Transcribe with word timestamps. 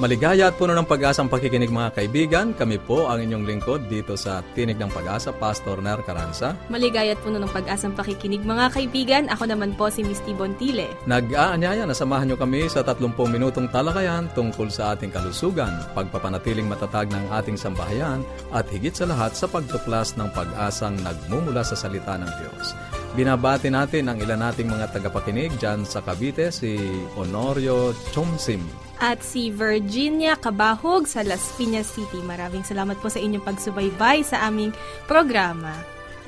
Maligaya 0.00 0.48
at 0.48 0.56
puno 0.56 0.72
ng 0.72 0.88
pag-asang 0.88 1.28
pakikinig 1.28 1.68
mga 1.68 1.92
kaibigan. 1.92 2.56
Kami 2.56 2.80
po 2.80 3.12
ang 3.12 3.20
inyong 3.20 3.44
lingkod 3.44 3.84
dito 3.84 4.16
sa 4.16 4.40
Tinig 4.56 4.80
ng 4.80 4.88
Pag-asa, 4.88 5.28
Pastor 5.28 5.84
Ner 5.84 6.00
Caranza. 6.08 6.56
Maligaya 6.72 7.12
at 7.12 7.20
puno 7.20 7.36
ng 7.36 7.52
pag-asang 7.52 7.92
pakikinig 7.92 8.40
mga 8.40 8.72
kaibigan. 8.72 9.28
Ako 9.28 9.44
naman 9.52 9.76
po 9.76 9.92
si 9.92 10.00
Misty 10.00 10.32
Bontile. 10.32 10.88
Nag-aanyaya 11.04 11.84
na 11.84 11.92
samahan 11.92 12.32
nyo 12.32 12.40
kami 12.40 12.64
sa 12.72 12.80
30 12.80 13.12
minutong 13.28 13.68
talakayan 13.68 14.24
tungkol 14.32 14.72
sa 14.72 14.96
ating 14.96 15.12
kalusugan, 15.12 15.76
pagpapanatiling 15.92 16.64
matatag 16.64 17.12
ng 17.12 17.28
ating 17.36 17.60
sambahayan, 17.60 18.24
at 18.56 18.64
higit 18.72 18.96
sa 18.96 19.04
lahat 19.04 19.36
sa 19.36 19.52
pagtuklas 19.52 20.16
ng 20.16 20.32
pag-asang 20.32 20.96
nagmumula 21.04 21.60
sa 21.60 21.76
salita 21.76 22.16
ng 22.16 22.30
Diyos. 22.40 22.72
Binabati 23.10 23.74
natin 23.74 24.06
ang 24.06 24.22
ilan 24.22 24.38
nating 24.38 24.70
mga 24.70 24.94
tagapakinig 24.94 25.58
dyan 25.58 25.82
sa 25.82 25.98
Cavite, 25.98 26.54
si 26.54 26.78
Honorio 27.18 27.90
Chomsim, 28.14 28.62
at 29.02 29.18
si 29.26 29.50
Virginia 29.50 30.38
Cabahog 30.38 31.10
sa 31.10 31.26
Las 31.26 31.50
Piñas 31.58 31.90
City. 31.90 32.22
Maraming 32.22 32.62
salamat 32.62 32.94
po 33.02 33.10
sa 33.10 33.18
inyong 33.18 33.42
pagsubaybay 33.42 34.22
sa 34.22 34.46
aming 34.46 34.70
programa. 35.10 35.74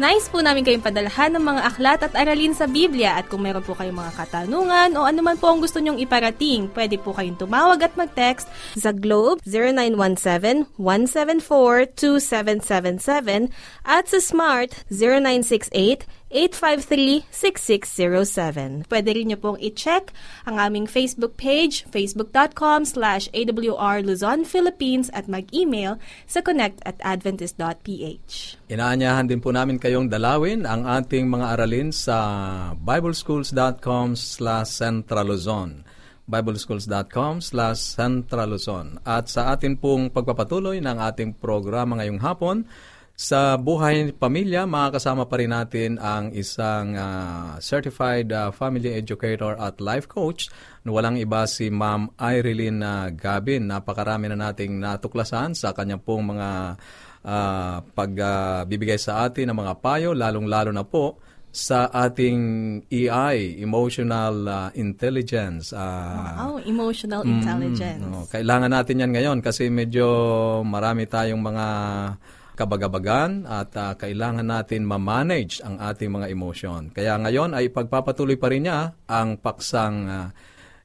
Nice 0.01 0.25
po 0.33 0.41
namin 0.41 0.65
kayong 0.65 0.81
padalhan 0.81 1.37
ng 1.37 1.45
mga 1.45 1.69
aklat 1.69 2.01
at 2.01 2.17
aralin 2.17 2.57
sa 2.57 2.65
Biblia 2.65 3.21
at 3.21 3.29
kung 3.29 3.45
meron 3.45 3.61
po 3.61 3.77
kayong 3.77 4.01
mga 4.01 4.17
katanungan 4.17 4.97
o 4.97 5.05
anuman 5.05 5.37
po 5.37 5.53
ang 5.53 5.61
gusto 5.61 5.85
nyong 5.85 6.01
iparating, 6.01 6.73
pwede 6.73 6.97
po 6.97 7.13
kayong 7.13 7.37
tumawag 7.37 7.85
at 7.85 7.93
mag-text 7.93 8.49
sa 8.73 8.89
Globe 8.97 9.45
0917-174-2777 10.81 13.53
at 13.85 14.05
sa 14.09 14.19
Smart 14.19 14.73
0968 14.89 16.09
853-6607. 16.33 18.89
Pwede 18.89 19.13
rin 19.13 19.29
niyo 19.31 19.39
pong 19.39 19.61
i-check 19.61 20.11
ang 20.49 20.57
aming 20.59 20.89
Facebook 20.89 21.37
page, 21.37 21.85
facebook.com 21.93 22.89
slash 22.89 23.29
awr 23.37 24.01
Luzon, 24.01 24.49
Philippines 24.49 25.13
at 25.13 25.29
mag-email 25.29 26.01
sa 26.25 26.41
connect 26.41 26.81
at 26.89 26.97
adventist.ph. 27.05 28.57
Inaanyahan 28.73 29.29
din 29.29 29.45
po 29.45 29.53
namin 29.53 29.77
kayong 29.77 30.09
dalawin 30.09 30.65
ang 30.65 30.89
ating 30.89 31.29
mga 31.29 31.47
aralin 31.55 31.93
sa 31.93 32.17
bibleschools.com 32.81 34.17
slash 34.17 34.73
centraluzon 34.73 35.85
bibleschools.com 36.23 37.43
slash 37.43 37.99
centraluzon 37.99 39.03
At 39.03 39.29
sa 39.29 39.53
atin 39.53 39.77
pong 39.77 40.09
pagpapatuloy 40.15 40.81
ng 40.81 40.97
ating 40.97 41.37
programa 41.37 41.99
ngayong 41.99 42.23
hapon, 42.23 42.65
sa 43.23 43.55
buhay 43.55 44.11
pamilya, 44.19 44.67
makakasama 44.67 45.31
pa 45.31 45.39
rin 45.39 45.55
natin 45.55 45.95
ang 46.03 46.35
isang 46.35 46.99
uh, 46.99 47.55
certified 47.63 48.35
uh, 48.35 48.51
family 48.51 48.91
educator 48.91 49.55
at 49.63 49.79
life 49.79 50.11
coach 50.11 50.51
walang 50.83 51.15
iba 51.15 51.47
si 51.47 51.71
Ma'am 51.71 52.19
Irene 52.19 52.83
uh, 52.83 53.15
Gabin. 53.15 53.71
Napakarami 53.71 54.27
na 54.27 54.51
nating 54.51 54.75
natuklasan 54.75 55.55
sa 55.55 55.71
kanyang 55.71 56.03
pong 56.03 56.35
mga 56.35 56.75
uh, 57.23 57.77
pagbibigay 57.95 58.99
uh, 58.99 59.05
sa 59.07 59.13
atin 59.31 59.55
ng 59.55 59.59
mga 59.63 59.79
payo, 59.79 60.19
lalong-lalo 60.19 60.75
na 60.75 60.83
po 60.83 61.23
sa 61.55 61.95
ating 61.95 62.41
EI, 62.91 63.63
emotional 63.63 64.35
uh, 64.51 64.69
intelligence. 64.75 65.71
Uh, 65.71 65.79
wow, 66.43 66.59
emotional 66.67 67.23
mm, 67.23 67.39
intelligence. 67.39 68.03
No, 68.03 68.27
kailangan 68.27 68.73
natin 68.73 69.07
yan 69.07 69.15
ngayon 69.15 69.39
kasi 69.39 69.71
medyo 69.71 70.11
marami 70.67 71.07
tayong 71.07 71.39
mga 71.39 71.67
kabagabagan 72.53 73.49
at 73.49 73.73
uh, 73.75 73.93
kailangan 73.97 74.45
natin 74.45 74.85
ma-manage 74.85 75.65
ang 75.65 75.81
ating 75.81 76.13
mga 76.13 76.31
emosyon. 76.33 76.93
Kaya 76.93 77.17
ngayon 77.17 77.57
ay 77.57 77.73
pagpapatuloy 77.73 78.37
pa 78.37 78.53
rin 78.53 78.69
niya 78.69 78.93
ang 79.09 79.41
paksang 79.41 79.97
uh, 80.09 80.29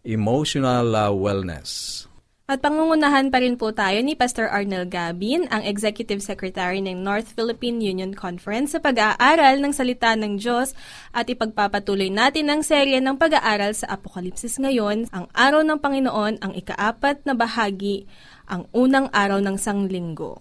emotional 0.07 0.87
uh, 0.95 1.11
wellness. 1.11 2.03
At 2.47 2.63
pangungunahan 2.63 3.27
pa 3.27 3.43
rin 3.43 3.59
po 3.59 3.75
tayo 3.75 3.99
ni 3.99 4.15
Pastor 4.15 4.47
Arnel 4.47 4.87
Gabin, 4.87 5.51
ang 5.51 5.67
Executive 5.67 6.23
Secretary 6.23 6.79
ng 6.79 7.03
North 7.03 7.35
Philippine 7.35 7.83
Union 7.83 8.15
Conference 8.15 8.71
sa 8.71 8.79
pag-aaral 8.79 9.59
ng 9.59 9.75
salita 9.75 10.15
ng 10.15 10.39
Diyos 10.39 10.71
at 11.11 11.27
ipagpapatuloy 11.27 12.07
natin 12.07 12.47
ang 12.47 12.63
serye 12.63 13.03
ng 13.03 13.19
pag-aaral 13.19 13.75
sa 13.75 13.91
Apokalipsis 13.91 14.63
ngayon, 14.63 15.11
ang 15.11 15.27
araw 15.35 15.59
ng 15.67 15.75
Panginoon, 15.75 16.39
ang 16.39 16.55
ikaapat 16.55 17.27
na 17.27 17.35
bahagi, 17.35 18.07
ang 18.47 18.63
unang 18.71 19.11
araw 19.11 19.43
ng 19.43 19.59
sanglinggo. 19.59 20.39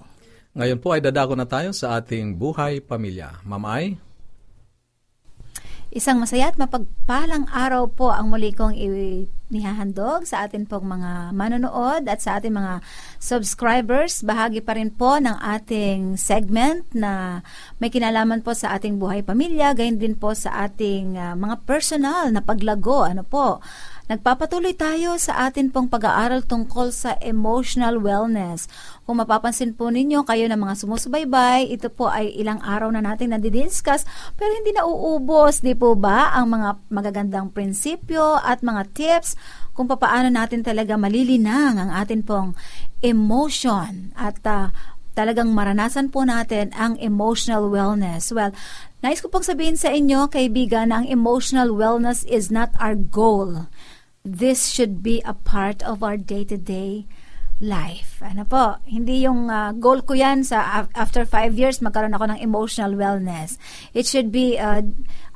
Ngayon 0.56 0.81
po 0.81 0.97
ay 0.97 1.05
dadako 1.05 1.37
na 1.37 1.44
tayo 1.44 1.77
sa 1.77 2.00
ating 2.00 2.33
buhay 2.33 2.81
pamilya. 2.81 3.44
Mamay? 3.44 4.00
Isang 5.93 6.21
masaya 6.21 6.49
at 6.49 6.56
mapagpalang 6.56 7.49
araw 7.53 7.89
po 7.93 8.09
ang 8.09 8.33
muli 8.33 8.53
kong 8.56 8.72
inihahandog 8.72 10.25
sa 10.25 10.45
atin 10.45 10.65
pong 10.65 10.89
mga 10.97 11.33
manonood 11.33 12.09
at 12.09 12.25
sa 12.25 12.41
ating 12.41 12.56
mga 12.56 12.81
subscribers. 13.16 14.25
Bahagi 14.25 14.65
pa 14.65 14.77
rin 14.77 14.93
po 14.93 15.21
ng 15.21 15.37
ating 15.41 16.16
segment 16.16 16.89
na 16.93 17.45
may 17.77 17.93
kinalaman 17.93 18.41
po 18.41 18.56
sa 18.56 18.77
ating 18.77 18.97
buhay 18.97 19.25
pamilya, 19.25 19.77
gayon 19.77 20.00
din 20.00 20.16
po 20.16 20.33
sa 20.37 20.69
ating 20.69 21.16
uh, 21.16 21.33
mga 21.33 21.65
personal 21.69 22.33
na 22.33 22.41
paglago. 22.41 23.05
Ano 23.05 23.25
po? 23.25 23.61
Nagpapatuloy 24.06 24.71
tayo 24.78 25.19
sa 25.19 25.50
atin 25.50 25.75
pong 25.75 25.91
pag-aaral 25.91 26.47
tungkol 26.47 26.94
sa 26.94 27.19
emotional 27.19 27.99
wellness. 27.99 28.71
Kung 29.03 29.19
mapapansin 29.19 29.75
po 29.75 29.91
ninyo, 29.91 30.22
kayo 30.22 30.47
na 30.47 30.55
mga 30.55 30.78
sumusubaybay, 30.78 31.67
ito 31.67 31.91
po 31.91 32.06
ay 32.06 32.31
ilang 32.39 32.62
araw 32.62 32.95
na 32.95 33.03
natin 33.03 33.34
nadidiscuss, 33.34 34.06
pero 34.39 34.55
hindi 34.55 34.71
na 34.71 34.87
uubos, 34.87 35.59
di 35.59 35.75
po 35.75 35.99
ba, 35.99 36.31
ang 36.39 36.55
mga 36.55 36.87
magagandang 36.87 37.50
prinsipyo 37.50 38.39
at 38.39 38.62
mga 38.62 38.95
tips 38.95 39.34
kung 39.75 39.91
paano 39.91 40.31
natin 40.31 40.62
talaga 40.62 40.95
malilinang 40.95 41.75
ang 41.75 41.91
atin 41.91 42.22
pong 42.22 42.55
emotion 43.03 44.15
at 44.15 44.39
uh, 44.47 44.71
talagang 45.19 45.50
maranasan 45.50 46.15
po 46.15 46.22
natin 46.22 46.71
ang 46.78 46.95
emotional 47.03 47.66
wellness. 47.66 48.31
Well, 48.31 48.55
nais 49.03 49.19
ko 49.19 49.34
pong 49.34 49.43
sabihin 49.43 49.75
sa 49.75 49.91
inyo, 49.91 50.31
kaibigan, 50.31 50.95
na 50.95 51.03
ang 51.03 51.06
emotional 51.11 51.75
wellness 51.75 52.22
is 52.31 52.55
not 52.55 52.71
our 52.78 52.95
goal 52.95 53.66
this 54.26 54.75
should 54.75 55.06
be 55.06 55.22
a 55.22 55.32
part 55.32 55.87
of 55.87 56.03
our 56.03 56.19
day-to-day 56.19 57.06
life. 57.62 58.20
Ano 58.20 58.44
po, 58.44 58.82
hindi 58.84 59.25
yung 59.25 59.48
uh, 59.48 59.72
goal 59.72 60.03
ko 60.03 60.12
yan 60.12 60.44
sa 60.44 60.84
after 60.92 61.25
five 61.25 61.56
years 61.56 61.81
magkaroon 61.81 62.12
ako 62.12 62.34
ng 62.34 62.42
emotional 62.42 62.92
wellness. 62.92 63.56
It 63.94 64.04
should 64.04 64.28
be 64.28 64.59
uh, 64.59 64.82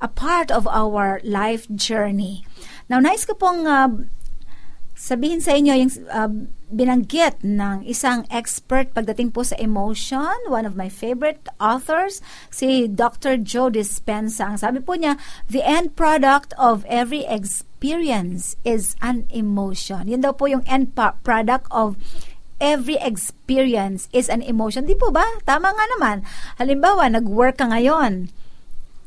a 0.02 0.10
part 0.10 0.50
of 0.50 0.68
our 0.68 1.22
life 1.24 1.65
journey. 1.72 2.44
Now, 2.91 3.00
nice 3.00 3.24
ko 3.24 3.38
pong 3.38 3.65
uh, 3.65 4.10
sabihin 5.00 5.41
sa 5.41 5.56
inyo 5.56 5.72
yung 5.80 5.92
uh, 6.12 6.28
binanggit 6.68 7.41
ng 7.41 7.88
isang 7.88 8.28
expert 8.28 8.92
pagdating 8.92 9.32
po 9.32 9.41
sa 9.41 9.56
emotion, 9.56 10.36
one 10.52 10.68
of 10.68 10.76
my 10.76 10.92
favorite 10.92 11.41
authors, 11.56 12.20
si 12.52 12.84
Dr. 12.84 13.41
Joe 13.41 13.72
Dispenza. 13.72 14.44
Ang 14.44 14.60
sabi 14.60 14.84
po 14.84 14.92
niya, 15.00 15.16
the 15.48 15.64
end 15.64 15.97
product 15.97 16.52
of 16.60 16.84
every 16.84 17.24
experience 17.24 18.60
is 18.60 18.92
an 19.00 19.24
emotion. 19.32 20.04
Yun 20.04 20.20
daw 20.20 20.36
po 20.36 20.52
yung 20.52 20.68
end 20.68 20.92
product 21.24 21.64
of 21.72 21.96
every 22.60 23.00
experience 23.00 24.04
is 24.12 24.28
an 24.28 24.44
emotion. 24.44 24.84
Di 24.84 24.94
po 24.94 25.08
ba? 25.08 25.24
Tama 25.48 25.72
nga 25.72 25.86
naman. 25.96 26.28
Halimbawa, 26.60 27.08
nag-work 27.08 27.56
ka 27.56 27.72
ngayon. 27.72 28.28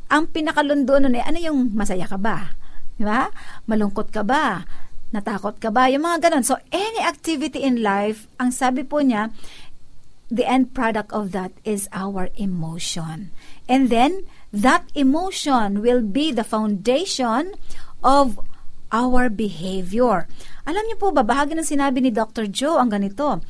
Ang 0.09 0.23
pinakalundo 0.33 0.97
nun 0.97 1.15
eh, 1.15 1.23
ano 1.23 1.37
yung 1.37 1.69
masaya 1.77 2.09
ka 2.09 2.17
ba? 2.17 2.57
Di 2.97 3.05
ba? 3.05 3.29
Malungkot 3.69 4.09
ka 4.09 4.25
ba? 4.25 4.65
Natakot 5.13 5.61
ka 5.61 5.69
ba? 5.69 5.85
Yung 5.93 6.03
mga 6.03 6.29
ganun. 6.29 6.41
So, 6.41 6.57
any 6.73 6.97
activity 7.05 7.61
in 7.61 7.85
life, 7.85 8.25
ang 8.41 8.49
sabi 8.49 8.81
po 8.81 8.97
niya, 8.99 9.29
the 10.33 10.41
end 10.41 10.73
product 10.73 11.13
of 11.13 11.29
that 11.37 11.53
is 11.61 11.85
our 11.93 12.33
emotion. 12.33 13.29
And 13.69 13.93
then, 13.93 14.25
that 14.49 14.89
emotion 14.97 15.85
will 15.85 16.01
be 16.01 16.33
the 16.33 16.41
foundation 16.41 17.53
of 18.01 18.41
our 18.89 19.29
behavior. 19.29 20.25
Alam 20.65 20.83
niyo 20.89 20.97
po 20.97 21.13
ba, 21.13 21.21
bahagi 21.21 21.53
ng 21.53 21.65
sinabi 21.65 22.01
ni 22.01 22.09
Dr. 22.09 22.49
Joe 22.49 22.81
ang 22.81 22.89
ganito. 22.89 23.41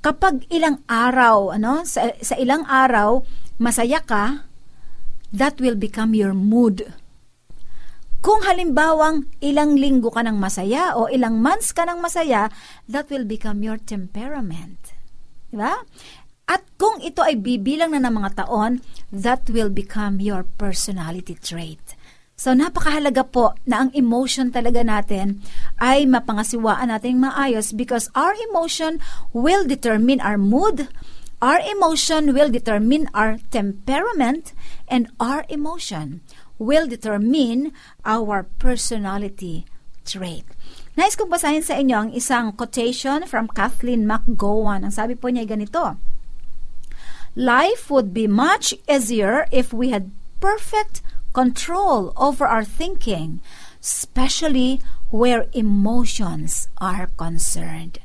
Kapag 0.00 0.48
ilang 0.48 0.80
araw, 0.88 1.52
ano, 1.52 1.84
sa, 1.84 2.12
sa 2.20 2.32
ilang 2.40 2.64
araw, 2.64 3.20
masaya 3.60 4.00
ka, 4.00 4.48
that 5.28 5.60
will 5.60 5.76
become 5.76 6.16
your 6.16 6.32
mood. 6.32 6.88
Kung 8.20 8.44
halimbawang 8.44 9.32
ilang 9.40 9.80
linggo 9.80 10.12
ka 10.12 10.20
ng 10.20 10.36
masaya 10.36 10.92
o 10.92 11.08
ilang 11.08 11.40
months 11.40 11.72
ka 11.72 11.88
ng 11.88 12.04
masaya, 12.04 12.52
that 12.84 13.08
will 13.08 13.24
become 13.24 13.64
your 13.64 13.80
temperament. 13.80 14.92
Di 15.48 15.56
ba? 15.56 15.80
At 16.44 16.68
kung 16.76 17.00
ito 17.00 17.24
ay 17.24 17.40
bibilang 17.40 17.96
na 17.96 18.04
ng 18.04 18.20
mga 18.20 18.44
taon, 18.44 18.84
that 19.08 19.48
will 19.48 19.72
become 19.72 20.20
your 20.20 20.44
personality 20.60 21.32
trait. 21.32 21.80
So 22.36 22.52
napakahalaga 22.52 23.24
po 23.32 23.56
na 23.64 23.88
ang 23.88 23.90
emotion 23.96 24.52
talaga 24.52 24.84
natin 24.84 25.40
ay 25.80 26.04
mapangasiwaan 26.04 26.92
natin 26.92 27.24
maayos 27.24 27.72
because 27.72 28.12
our 28.12 28.36
emotion 28.52 29.00
will 29.32 29.64
determine 29.64 30.20
our 30.20 30.36
mood, 30.36 30.92
our 31.40 31.60
emotion 31.64 32.36
will 32.36 32.52
determine 32.52 33.08
our 33.16 33.40
temperament, 33.48 34.52
and 34.92 35.08
our 35.16 35.48
emotion 35.48 36.20
will 36.60 36.84
determine 36.84 37.72
our 38.04 38.44
personality 38.60 39.64
trait. 40.04 40.44
Nais 41.00 41.16
kong 41.16 41.32
basahin 41.32 41.64
sa 41.64 41.80
inyo 41.80 41.96
ang 41.96 42.10
isang 42.12 42.52
quotation 42.52 43.24
from 43.24 43.48
Kathleen 43.48 44.04
McGowan. 44.04 44.84
Ang 44.84 44.92
sabi 44.92 45.16
po 45.16 45.32
niya 45.32 45.48
ay 45.48 45.50
ganito, 45.56 45.96
Life 47.32 47.88
would 47.88 48.12
be 48.12 48.28
much 48.28 48.76
easier 48.84 49.48
if 49.48 49.72
we 49.72 49.94
had 49.94 50.12
perfect 50.44 51.00
control 51.32 52.12
over 52.18 52.44
our 52.44 52.66
thinking, 52.66 53.40
especially 53.80 54.82
where 55.08 55.46
emotions 55.56 56.68
are 56.82 57.08
concerned. 57.16 58.02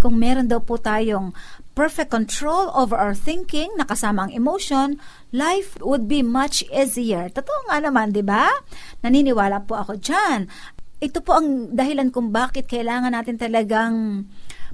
Kung 0.00 0.18
meron 0.18 0.48
daw 0.48 0.64
po 0.64 0.80
tayong 0.80 1.36
perfect 1.76 2.08
control 2.08 2.72
over 2.72 2.96
our 2.96 3.12
thinking, 3.12 3.68
nakasama 3.76 4.26
ang 4.26 4.32
emotion, 4.32 4.96
life 5.28 5.76
would 5.84 6.08
be 6.08 6.24
much 6.24 6.64
easier. 6.72 7.28
Totoo 7.28 7.68
nga 7.68 7.84
naman, 7.84 8.16
di 8.16 8.24
ba? 8.24 8.48
Naniniwala 9.04 9.68
po 9.68 9.76
ako 9.76 10.00
dyan. 10.00 10.48
Ito 10.96 11.20
po 11.20 11.36
ang 11.36 11.76
dahilan 11.76 12.08
kung 12.08 12.32
bakit 12.32 12.64
kailangan 12.72 13.12
natin 13.12 13.36
talagang 13.36 14.24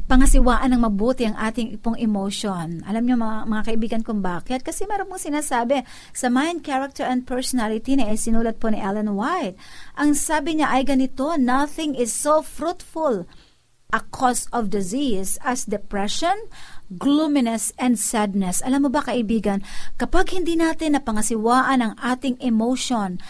pangasiwaan 0.06 0.70
ng 0.70 0.82
mabuti 0.86 1.26
ang 1.26 1.34
ating 1.34 1.74
ipong 1.74 1.98
emotion. 1.98 2.86
Alam 2.86 3.02
niyo 3.02 3.18
mga, 3.18 3.50
mga 3.50 3.62
kaibigan 3.66 4.02
kung 4.06 4.22
bakit? 4.22 4.62
Kasi 4.62 4.86
meron 4.86 5.10
pong 5.10 5.18
sinasabi 5.18 5.82
sa 6.14 6.30
Mind, 6.30 6.62
Character, 6.62 7.02
and 7.02 7.26
Personality 7.26 7.98
na 7.98 8.14
sinulat 8.14 8.62
po 8.62 8.70
ni 8.70 8.78
Ellen 8.78 9.18
White. 9.18 9.58
Ang 9.98 10.14
sabi 10.14 10.62
niya 10.62 10.70
ay 10.70 10.86
ganito, 10.86 11.34
nothing 11.34 11.98
is 11.98 12.14
so 12.14 12.38
fruitful 12.38 13.26
a 13.92 14.00
cause 14.08 14.48
of 14.52 14.72
disease 14.72 15.36
as 15.44 15.68
depression, 15.68 16.34
gloominess, 16.96 17.72
and 17.80 17.96
sadness. 17.96 18.60
Alam 18.64 18.86
mo 18.86 18.90
ba 18.92 19.04
kaibigan, 19.04 19.64
kapag 19.96 20.32
hindi 20.36 20.56
natin 20.56 20.96
napangasiwaan 20.96 21.80
ang 21.80 21.94
ating 22.00 22.40
emotion, 22.40 23.20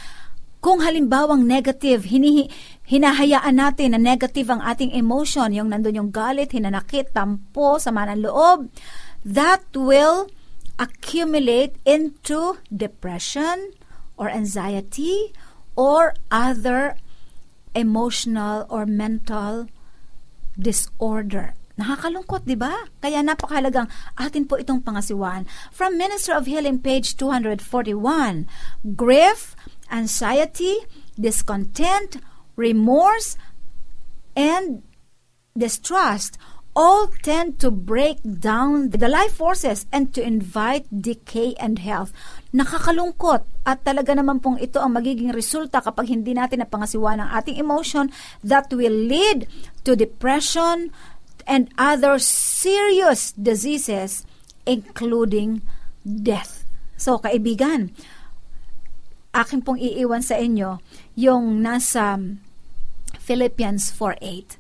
kung 0.63 0.79
halimbawang 0.79 1.43
negative, 1.43 2.07
hinihi, 2.07 2.47
hinahayaan 2.87 3.59
natin 3.59 3.99
na 3.99 4.01
negative 4.01 4.47
ang 4.47 4.63
ating 4.63 4.95
emotion, 4.95 5.51
yung 5.51 5.75
nandun 5.75 5.99
yung 5.99 6.11
galit, 6.15 6.55
hinanakit, 6.55 7.11
tampo, 7.11 7.83
sama 7.83 8.07
ng 8.07 8.23
loob, 8.23 8.71
that 9.27 9.67
will 9.75 10.31
accumulate 10.79 11.75
into 11.83 12.63
depression 12.71 13.75
or 14.15 14.31
anxiety 14.31 15.35
or 15.75 16.15
other 16.31 16.95
emotional 17.75 18.63
or 18.71 18.87
mental 18.87 19.67
disorder. 20.55 21.59
Nakakalungkot, 21.81 22.45
di 22.45 22.57
ba? 22.59 22.85
Kaya 23.01 23.25
napakahalagang 23.25 23.89
atin 24.21 24.45
po 24.45 24.61
itong 24.61 24.85
pangasiwaan. 24.85 25.49
From 25.73 25.97
Minister 25.97 26.37
of 26.37 26.45
Healing, 26.45 26.85
page 26.85 27.17
241, 27.17 27.65
grief, 28.93 29.57
anxiety, 29.89 30.85
discontent, 31.17 32.21
remorse, 32.57 33.41
and 34.37 34.85
distrust 35.57 36.37
all 36.73 37.13
tend 37.21 37.61
to 37.61 37.69
break 37.69 38.17
down 38.25 38.89
the 38.97 39.09
life 39.09 39.37
forces 39.37 39.85
and 39.93 40.17
to 40.17 40.25
invite 40.25 40.89
decay 40.89 41.53
and 41.61 41.77
health. 41.85 42.17
Nakakalungkot 42.57 43.45
at 43.69 43.85
talaga 43.85 44.17
naman 44.17 44.41
pong 44.41 44.57
ito 44.57 44.81
ang 44.81 44.97
magiging 44.97 45.37
resulta 45.37 45.85
kapag 45.85 46.09
hindi 46.09 46.33
natin 46.33 46.65
napangasiwa 46.65 47.21
ng 47.21 47.29
ating 47.37 47.61
emotion 47.61 48.09
that 48.41 48.73
will 48.73 48.93
lead 48.93 49.45
to 49.85 49.93
depression 49.93 50.89
and 51.47 51.69
other 51.77 52.19
serious 52.19 53.33
diseases 53.33 54.27
including 54.67 55.63
death. 56.05 56.65
So, 56.97 57.19
kaibigan, 57.19 57.91
akin 59.35 59.65
pong 59.65 59.81
iiwan 59.81 60.23
sa 60.23 60.39
inyo 60.39 60.79
yung 61.19 61.65
nasa 61.65 62.21
Philippians 63.19 63.91
4.8. 63.91 64.59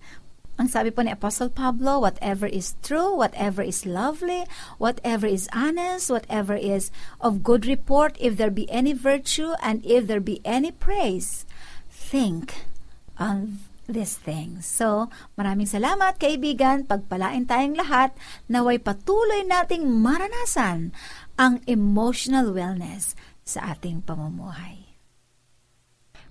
Ang 0.60 0.68
sabi 0.68 0.92
po 0.92 1.00
ni 1.02 1.10
Apostle 1.10 1.48
Pablo, 1.48 1.98
whatever 1.98 2.44
is 2.44 2.76
true, 2.84 3.16
whatever 3.16 3.64
is 3.64 3.88
lovely, 3.88 4.44
whatever 4.76 5.24
is 5.24 5.48
honest, 5.50 6.12
whatever 6.12 6.54
is 6.54 6.92
of 7.18 7.42
good 7.42 7.64
report, 7.64 8.14
if 8.20 8.36
there 8.36 8.52
be 8.52 8.68
any 8.70 8.92
virtue, 8.92 9.56
and 9.64 9.80
if 9.82 10.06
there 10.06 10.20
be 10.20 10.44
any 10.44 10.70
praise, 10.70 11.48
think 11.88 12.68
on 13.16 13.64
these 13.90 14.18
things. 14.18 14.66
So, 14.66 15.10
maraming 15.34 15.70
salamat 15.70 16.18
kaibigan, 16.18 16.86
pagpalain 16.86 17.46
tayong 17.46 17.78
lahat, 17.78 18.14
naway 18.46 18.78
patuloy 18.78 19.42
nating 19.46 19.86
maranasan 19.86 20.94
ang 21.38 21.58
emotional 21.66 22.52
wellness 22.54 23.18
sa 23.42 23.74
ating 23.74 24.02
pamumuhay. 24.06 24.82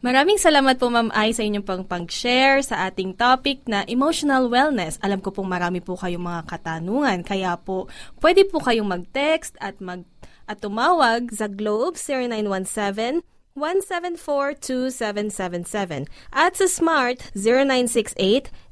Maraming 0.02 0.42
salamat 0.42 0.82
po 0.82 0.90
Ma'am 0.90 1.14
Ai 1.14 1.30
sa 1.30 1.46
inyong 1.46 1.62
pang 1.62 1.86
pag-share 1.86 2.66
sa 2.66 2.90
ating 2.90 3.14
topic 3.14 3.62
na 3.70 3.86
emotional 3.86 4.50
wellness. 4.50 4.98
Alam 5.06 5.22
ko 5.22 5.30
pong 5.30 5.46
marami 5.46 5.78
po 5.78 5.94
kayong 5.94 6.26
mga 6.26 6.50
katanungan, 6.50 7.22
kaya 7.22 7.54
po 7.62 7.86
pwede 8.18 8.50
po 8.50 8.58
kayong 8.58 8.90
mag-text 8.90 9.54
at 9.62 9.78
mag 9.78 10.02
at 10.50 10.58
tumawag 10.58 11.30
sa 11.30 11.46
Globe 11.46 12.02
0917 12.02 13.22
1742777 13.58 16.08
at 16.32 16.56
sa 16.56 16.68
Smart 16.68 17.32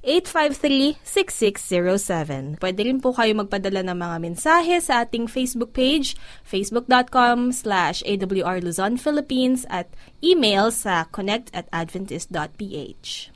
0968-853-6607. 0.03 2.59
Pwede 2.59 2.83
rin 2.87 2.99
po 3.03 3.11
kayo 3.11 3.35
magpadala 3.35 3.83
ng 3.87 3.97
mga 3.97 4.17
mensahe 4.23 4.79
sa 4.79 5.03
ating 5.03 5.27
Facebook 5.27 5.75
page, 5.75 6.15
facebook.com 6.47 7.51
slash 7.51 7.99
awr 8.07 8.63
Luzon, 8.63 8.95
Philippines 8.95 9.67
at 9.67 9.91
email 10.23 10.71
sa 10.71 11.03
connect 11.11 11.51
at 11.51 11.67
adventist.ph. 11.75 13.35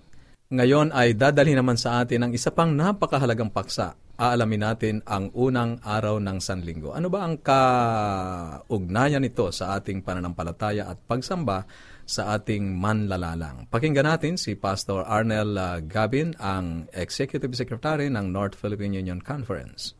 Ngayon 0.54 0.94
ay 0.94 1.18
dadalhin 1.18 1.58
naman 1.58 1.82
sa 1.82 2.06
atin 2.06 2.30
ang 2.30 2.32
isa 2.36 2.54
pang 2.54 2.70
napakahalagang 2.70 3.50
paksa 3.50 3.98
aalamin 4.14 4.62
natin 4.62 4.96
ang 5.10 5.34
unang 5.34 5.82
araw 5.82 6.22
ng 6.22 6.38
Sanlinggo. 6.38 6.94
Ano 6.94 7.10
ba 7.10 7.26
ang 7.26 7.42
kaugnayan 7.42 9.26
nito 9.26 9.50
sa 9.50 9.74
ating 9.78 10.06
pananampalataya 10.06 10.86
at 10.86 11.02
pagsamba 11.02 11.66
sa 12.06 12.38
ating 12.38 12.78
manlalalang? 12.78 13.66
Pakinggan 13.74 14.06
natin 14.06 14.38
si 14.38 14.54
Pastor 14.54 15.02
Arnel 15.10 15.58
uh, 15.58 15.82
Gabin, 15.82 16.38
ang 16.38 16.86
Executive 16.94 17.58
Secretary 17.58 18.06
ng 18.14 18.30
North 18.30 18.54
Philippine 18.54 18.94
Union 18.94 19.18
Conference. 19.18 19.98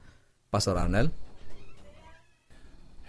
Pastor 0.54 0.78
Arnel? 0.78 1.10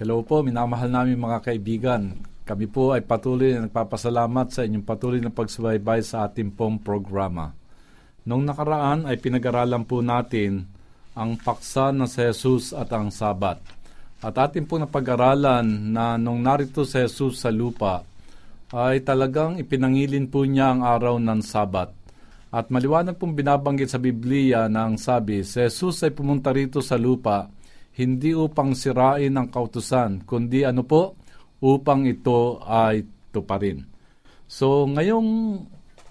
Hello 0.01 0.25
po, 0.25 0.41
minamahal 0.41 0.91
namin 0.91 1.21
mga 1.21 1.39
kaibigan. 1.53 2.25
Kami 2.45 2.67
po 2.69 2.97
ay 2.97 3.05
patuloy 3.05 3.57
na 3.57 3.69
nagpapasalamat 3.69 4.53
sa 4.53 4.65
inyong 4.65 4.85
patuloy 4.85 5.21
na 5.21 5.33
pagsubaybay 5.33 6.01
sa 6.01 6.29
ating 6.29 6.53
pong 6.53 6.81
programa. 6.81 7.53
Noong 8.25 8.45
nakaraan 8.45 9.05
ay 9.05 9.21
pinag-aralan 9.21 9.85
po 9.85 10.01
natin 10.01 10.74
ang 11.15 11.39
paksa 11.39 11.95
ng 11.95 12.11
si 12.11 12.23
Jesus 12.27 12.75
at 12.75 12.91
ang 12.91 13.11
Sabat. 13.15 13.63
At 14.19 14.35
atin 14.39 14.67
po 14.67 14.79
napag-aralan 14.79 15.95
na 15.95 16.19
nung 16.19 16.43
narito 16.43 16.83
si 16.83 16.99
Jesus 16.99 17.43
sa 17.43 17.55
lupa, 17.55 18.03
ay 18.75 19.07
talagang 19.07 19.63
ipinangilin 19.63 20.27
po 20.27 20.43
niya 20.43 20.75
ang 20.75 20.83
araw 20.83 21.23
ng 21.23 21.41
Sabat. 21.43 21.95
At 22.55 22.71
maliwanag 22.71 23.19
pong 23.19 23.35
binabanggit 23.35 23.91
sa 23.91 23.99
Biblia 23.99 24.71
na 24.71 24.87
ang 24.87 24.95
sabi, 24.99 25.43
si 25.43 25.59
Jesus 25.59 26.07
ay 26.07 26.15
pumunta 26.15 26.55
rito 26.55 26.79
sa 26.83 26.95
lupa, 26.95 27.51
hindi 27.95 28.35
upang 28.35 28.75
sirain 28.75 29.35
ang 29.35 29.51
kautusan, 29.51 30.27
kundi 30.27 30.67
ano 30.67 30.83
po, 30.83 31.15
upang 31.63 32.07
ito 32.07 32.63
ay 32.63 33.07
tuparin. 33.31 33.83
So 34.47 34.87
ngayong 34.87 35.31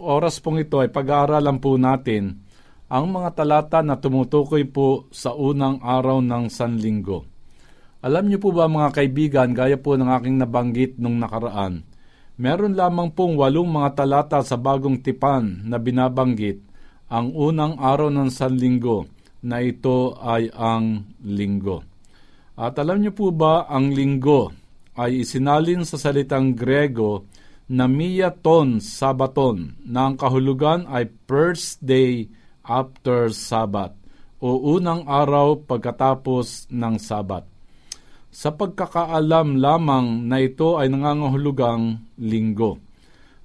oras 0.04 0.44
pong 0.44 0.64
ito 0.64 0.84
ay 0.84 0.92
pag-aaralan 0.92 1.64
po 1.64 1.80
natin 1.80 2.43
ang 2.94 3.10
mga 3.10 3.42
talata 3.42 3.82
na 3.82 3.98
tumutukoy 3.98 4.70
po 4.70 5.10
sa 5.10 5.34
unang 5.34 5.82
araw 5.82 6.22
ng 6.22 6.46
Sanlinggo. 6.46 7.26
Alam 8.06 8.30
niyo 8.30 8.38
po 8.38 8.54
ba 8.54 8.70
mga 8.70 8.94
kaibigan, 8.94 9.50
gaya 9.58 9.82
po 9.82 9.98
ng 9.98 10.06
aking 10.14 10.38
nabanggit 10.38 11.02
nung 11.02 11.18
nakaraan, 11.18 11.82
meron 12.38 12.78
lamang 12.78 13.10
pong 13.10 13.34
walong 13.34 13.66
mga 13.66 13.98
talata 13.98 14.46
sa 14.46 14.62
bagong 14.62 15.02
tipan 15.02 15.66
na 15.66 15.82
binabanggit 15.82 16.62
ang 17.10 17.34
unang 17.34 17.82
araw 17.82 18.14
ng 18.14 18.30
Sanlinggo 18.30 19.10
na 19.42 19.66
ito 19.66 20.14
ay 20.22 20.54
ang 20.54 21.18
linggo. 21.26 21.82
At 22.54 22.78
alam 22.78 23.02
niyo 23.02 23.18
po 23.18 23.34
ba 23.34 23.66
ang 23.66 23.90
linggo 23.90 24.54
ay 25.02 25.26
isinalin 25.26 25.82
sa 25.82 25.98
salitang 25.98 26.54
Grego 26.54 27.26
na 27.74 27.90
Mia 27.90 28.30
Ton 28.30 28.78
Sabaton 28.78 29.82
na 29.82 30.14
ang 30.14 30.14
kahulugan 30.14 30.86
ay 30.86 31.10
first 31.26 31.82
day 31.82 32.30
after 32.63 33.27
Sabbath 33.29 33.93
o 34.43 34.75
unang 34.75 35.08
araw 35.08 35.63
pagkatapos 35.63 36.67
ng 36.67 36.96
Sabat. 37.00 37.48
Sa 38.34 38.51
pagkakaalam 38.51 39.62
lamang 39.62 40.25
na 40.25 40.41
ito 40.41 40.75
ay 40.75 40.89
nangangahulugang 40.91 42.01
linggo. 42.17 42.82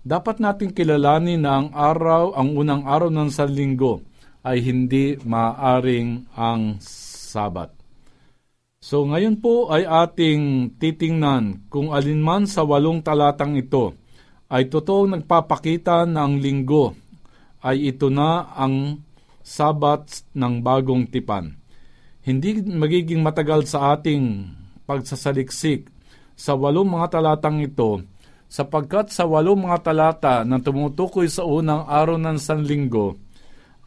Dapat 0.02 0.40
nating 0.40 0.72
kilalanin 0.72 1.44
na 1.44 1.60
ang 1.60 1.68
araw, 1.76 2.32
ang 2.34 2.56
unang 2.56 2.82
araw 2.88 3.12
ng 3.12 3.28
sanlinggo 3.28 4.00
ay 4.42 4.64
hindi 4.64 5.20
maaring 5.22 6.26
ang 6.34 6.80
Sabat. 6.82 7.70
So 8.78 9.04
ngayon 9.04 9.42
po 9.42 9.68
ay 9.68 9.84
ating 9.84 10.74
titingnan 10.80 11.68
kung 11.68 11.92
alinman 11.92 12.48
sa 12.48 12.64
walong 12.64 13.04
talatang 13.04 13.58
ito 13.58 13.92
ay 14.48 14.70
totoong 14.70 15.18
nagpapakita 15.18 16.08
na 16.08 16.24
ang 16.24 16.40
linggo 16.40 16.96
ay 17.60 17.92
ito 17.92 18.08
na 18.08 18.48
ang 18.54 19.02
Sabat 19.48 20.28
ng 20.36 20.60
bagong 20.60 21.08
tipan. 21.08 21.56
Hindi 22.20 22.60
magiging 22.60 23.24
matagal 23.24 23.64
sa 23.64 23.96
ating 23.96 24.44
pagsasaliksik 24.84 25.88
sa 26.36 26.52
walong 26.52 26.92
mga 26.92 27.16
talatang 27.16 27.64
ito 27.64 28.04
sapagkat 28.52 29.08
sa 29.08 29.24
walong 29.24 29.64
mga 29.64 29.88
talata 29.88 30.44
na 30.44 30.60
tumutukoy 30.60 31.32
sa 31.32 31.48
unang 31.48 31.88
araw 31.88 32.20
ng 32.20 32.36
sanlinggo 32.36 33.16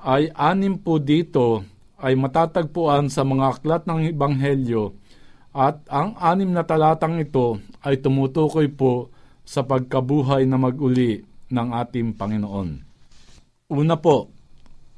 ay 0.02 0.34
anim 0.34 0.82
po 0.82 0.98
dito 0.98 1.62
ay 2.02 2.18
matatagpuan 2.18 3.14
sa 3.14 3.22
mga 3.22 3.46
aklat 3.54 3.86
ng 3.86 4.10
Ebanghelyo 4.18 4.98
at 5.54 5.86
ang 5.94 6.18
anim 6.18 6.50
na 6.50 6.66
talatang 6.66 7.22
ito 7.22 7.62
ay 7.86 8.02
tumutukoy 8.02 8.66
po 8.74 9.14
sa 9.46 9.62
pagkabuhay 9.62 10.42
na 10.50 10.58
maguli 10.58 11.22
ng 11.54 11.68
ating 11.70 12.18
Panginoon. 12.18 12.70
Una 13.70 13.96
po, 14.02 14.41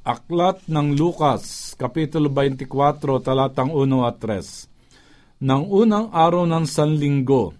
Aklat 0.04 0.68
ng 0.68 1.00
Lukas, 1.00 1.72
Kapitulo 1.80 2.28
24, 2.28 3.24
talatang 3.24 3.72
1 3.72 3.88
at 4.04 4.20
3 4.20 5.40
ng 5.40 5.62
unang 5.64 6.12
araw 6.12 6.44
ng 6.44 6.68
Sanlinggo. 6.68 7.56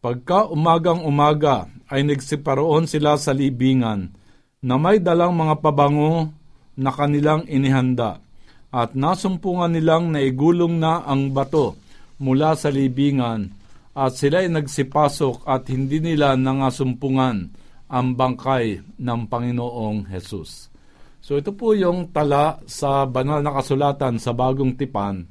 Pagka 0.00 0.48
umagang 0.48 1.04
umaga 1.04 1.68
ay 1.92 2.08
nagsiparoon 2.08 2.88
sila 2.88 3.20
sa 3.20 3.36
libingan 3.36 4.16
na 4.64 4.80
may 4.80 4.96
dalang 4.96 5.36
mga 5.36 5.60
pabango 5.60 6.32
na 6.72 6.88
kanilang 6.88 7.44
inihanda 7.44 8.16
at 8.72 8.96
nasumpungan 8.96 9.68
nilang 9.68 10.08
naigulong 10.08 10.80
na 10.80 11.04
ang 11.04 11.36
bato 11.36 11.76
mula 12.16 12.56
sa 12.56 12.72
libingan 12.72 13.52
at 13.92 14.16
sila 14.16 14.40
ay 14.40 14.48
nagsipasok 14.48 15.44
at 15.44 15.68
hindi 15.68 16.00
nila 16.00 16.32
nangasumpungan 16.32 17.52
ang 17.92 18.16
bangkay 18.16 18.80
ng 18.96 19.20
Panginoong 19.28 20.08
Hesus. 20.08 20.77
So 21.18 21.36
ito 21.36 21.52
po 21.52 21.74
yung 21.74 22.14
tala 22.14 22.62
sa 22.64 23.04
banal 23.04 23.42
na 23.42 23.52
kasulatan 23.52 24.22
sa 24.22 24.32
bagong 24.32 24.78
tipan 24.78 25.26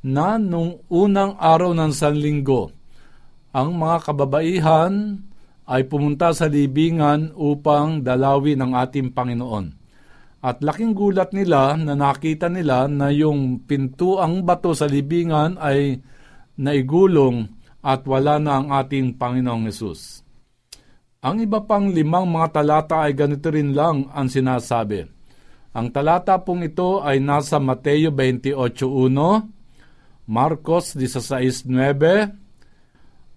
na 0.00 0.40
nung 0.40 0.80
unang 0.88 1.36
araw 1.36 1.76
ng 1.76 1.92
Sanlinggo, 1.92 2.72
ang 3.52 3.76
mga 3.76 3.96
kababaihan 4.10 5.20
ay 5.70 5.86
pumunta 5.86 6.34
sa 6.34 6.50
libingan 6.50 7.30
upang 7.36 8.02
dalawin 8.02 8.58
ang 8.64 8.72
ating 8.74 9.14
Panginoon. 9.14 9.78
At 10.40 10.64
laking 10.64 10.96
gulat 10.96 11.36
nila 11.36 11.76
na 11.76 11.92
nakita 11.92 12.48
nila 12.48 12.88
na 12.88 13.12
yung 13.12 13.60
pintuang 13.68 14.40
bato 14.40 14.72
sa 14.72 14.88
libingan 14.88 15.60
ay 15.60 16.00
naigulong 16.56 17.44
at 17.84 18.08
wala 18.08 18.40
na 18.40 18.56
ang 18.56 18.72
ating 18.72 19.20
Panginoong 19.20 19.68
Yesus. 19.68 20.24
Ang 21.20 21.44
iba 21.44 21.60
pang 21.60 21.92
limang 21.92 22.24
mga 22.24 22.64
talata 22.64 23.04
ay 23.04 23.12
ganito 23.12 23.52
rin 23.52 23.76
lang 23.76 24.08
ang 24.08 24.32
sinasabi. 24.32 25.19
Ang 25.70 25.94
talata 25.94 26.34
pong 26.42 26.66
ito 26.66 26.98
ay 26.98 27.22
nasa 27.22 27.62
Mateo 27.62 28.10
28.1, 28.10 28.90
Marcos 30.26 30.98
16.9, 30.98 31.70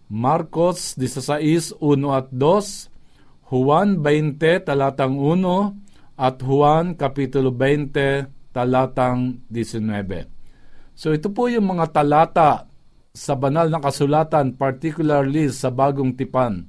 Marcos 0.09 0.97
16.1 0.97 1.77
at 2.09 2.33
2, 2.33 3.53
Juan 3.53 4.01
20 4.01 4.65
talatang 4.65 5.13
1, 5.13 6.17
at 6.17 6.41
Juan 6.41 6.97
Kapitulo 6.97 7.53
20 7.53 8.49
talatang 8.49 9.45
19. 9.53 10.97
So 10.97 11.13
ito 11.13 11.29
po 11.29 11.53
yung 11.53 11.69
mga 11.69 11.93
talata 11.93 12.65
sa 13.13 13.37
banal 13.37 13.69
na 13.69 13.77
kasulatan, 13.77 14.57
particularly 14.57 15.53
sa 15.53 15.69
bagong 15.69 16.17
tipan, 16.17 16.65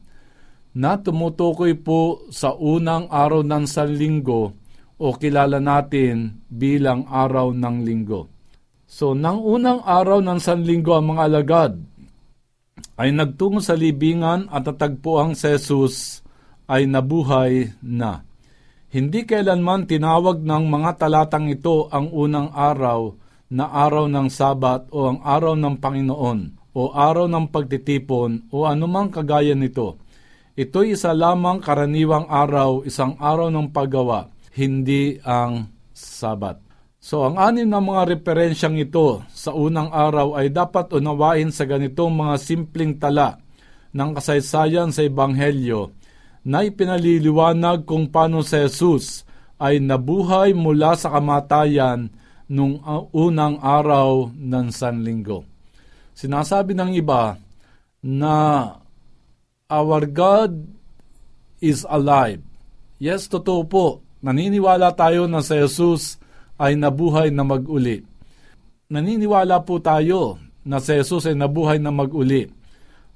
na 0.76 1.00
tumutukoy 1.00 1.72
po 1.72 2.28
sa 2.28 2.52
unang 2.52 3.08
araw 3.08 3.40
ng 3.40 3.64
sanlinggo 3.64 4.63
o 4.98 5.14
kilala 5.14 5.58
natin 5.58 6.44
bilang 6.46 7.06
araw 7.10 7.50
ng 7.50 7.76
linggo. 7.82 8.30
So, 8.84 9.16
nang 9.16 9.42
unang 9.42 9.82
araw 9.82 10.22
ng 10.22 10.38
Sanlinggo 10.38 10.94
ang 10.94 11.14
mga 11.14 11.22
alagad 11.26 11.72
ay 12.94 13.10
nagtungo 13.10 13.58
sa 13.58 13.74
libingan 13.74 14.46
at 14.54 14.62
natagpuang 14.62 15.34
si 15.34 15.50
Jesus 15.50 16.22
ay 16.70 16.86
nabuhay 16.86 17.74
na. 17.82 18.22
Hindi 18.94 19.26
kailanman 19.26 19.90
tinawag 19.90 20.46
ng 20.46 20.64
mga 20.70 20.90
talatang 21.02 21.50
ito 21.50 21.90
ang 21.90 22.14
unang 22.14 22.54
araw 22.54 23.18
na 23.50 23.66
araw 23.66 24.06
ng 24.06 24.30
Sabat 24.30 24.86
o 24.94 25.10
ang 25.10 25.18
araw 25.26 25.58
ng 25.58 25.74
Panginoon 25.82 26.40
o 26.74 26.94
araw 26.94 27.26
ng 27.26 27.50
pagtitipon 27.50 28.50
o 28.54 28.66
anumang 28.66 29.10
kagaya 29.10 29.58
nito. 29.58 29.98
Ito'y 30.54 30.94
isa 30.94 31.10
lamang 31.10 31.58
karaniwang 31.58 32.30
araw, 32.30 32.86
isang 32.86 33.18
araw 33.18 33.50
ng 33.50 33.74
paggawa, 33.74 34.30
hindi 34.54 35.18
ang 35.22 35.70
Sabat. 35.94 36.58
So 36.98 37.22
ang 37.22 37.38
anim 37.38 37.70
na 37.70 37.78
mga 37.78 38.18
referensyang 38.18 38.80
ito 38.80 39.22
sa 39.30 39.54
unang 39.54 39.92
araw 39.94 40.34
ay 40.40 40.50
dapat 40.50 40.90
unawain 40.90 41.54
sa 41.54 41.68
ganitong 41.68 42.10
mga 42.10 42.34
simpleng 42.40 42.98
tala 42.98 43.38
ng 43.94 44.10
kasaysayan 44.16 44.90
sa 44.90 45.06
Ebanghelyo 45.06 45.94
na 46.48 46.66
ipinaliliwanag 46.66 47.86
kung 47.86 48.10
paano 48.10 48.42
si 48.42 48.58
Jesus 48.58 49.22
ay 49.60 49.78
nabuhay 49.78 50.50
mula 50.56 50.98
sa 50.98 51.14
kamatayan 51.14 52.10
nung 52.50 52.82
unang 53.14 53.56
araw 53.62 54.28
ng 54.34 54.66
Sanlinggo. 54.68 55.46
Sinasabi 56.12 56.76
ng 56.76 56.90
iba 56.98 57.38
na 58.04 58.36
our 59.72 60.04
God 60.04 60.52
is 61.64 61.88
alive. 61.88 62.44
Yes, 63.00 63.24
totoo 63.26 63.62
po. 63.64 64.03
Naniniwala 64.24 64.96
tayo 64.96 65.28
na 65.28 65.44
si 65.44 65.52
Jesus 65.52 66.16
ay 66.56 66.80
nabuhay 66.80 67.28
na 67.28 67.44
mag-uli. 67.44 68.00
Naniniwala 68.88 69.60
po 69.60 69.84
tayo 69.84 70.40
na 70.64 70.80
si 70.80 70.96
Jesus 70.96 71.28
ay 71.28 71.36
nabuhay 71.36 71.76
na 71.76 71.92
mag-uli. 71.92 72.48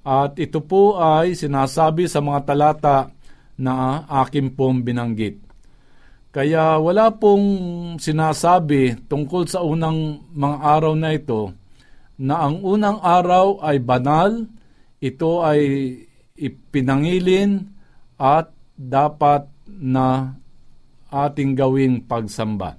At 0.04 0.36
ito 0.36 0.60
po 0.60 1.00
ay 1.00 1.32
sinasabi 1.32 2.04
sa 2.12 2.20
mga 2.20 2.44
talata 2.44 3.08
na 3.56 4.04
akin 4.04 4.52
pong 4.52 4.84
binanggit. 4.84 5.40
Kaya 6.28 6.76
wala 6.76 7.08
pong 7.16 7.46
sinasabi 7.96 9.08
tungkol 9.08 9.48
sa 9.48 9.64
unang 9.64 10.28
mga 10.36 10.58
araw 10.60 10.92
na 10.92 11.16
ito 11.16 11.56
na 12.20 12.44
ang 12.44 12.60
unang 12.60 13.00
araw 13.00 13.64
ay 13.64 13.80
banal, 13.80 14.44
ito 15.00 15.40
ay 15.40 15.60
ipinangilin 16.36 17.64
at 18.20 18.52
dapat 18.76 19.48
na 19.66 20.36
ating 21.08 21.56
gawing 21.56 22.04
pagsamba. 22.04 22.76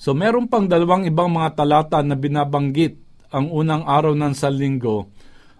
So 0.00 0.16
meron 0.16 0.48
pang 0.48 0.64
dalawang 0.64 1.04
ibang 1.04 1.28
mga 1.28 1.60
talata 1.60 2.00
na 2.00 2.16
binabanggit 2.16 2.96
ang 3.28 3.52
unang 3.52 3.84
araw 3.84 4.16
ng 4.16 4.32
Sanlinggo 4.32 5.12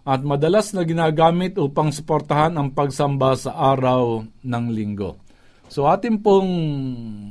at 0.04 0.24
madalas 0.24 0.72
na 0.72 0.82
ginagamit 0.82 1.60
upang 1.60 1.92
suportahan 1.92 2.56
ang 2.56 2.72
pagsamba 2.72 3.36
sa 3.36 3.52
araw 3.52 4.24
ng 4.24 4.64
linggo. 4.72 5.20
So 5.70 5.86
atin 5.86 6.18
pong 6.24 6.50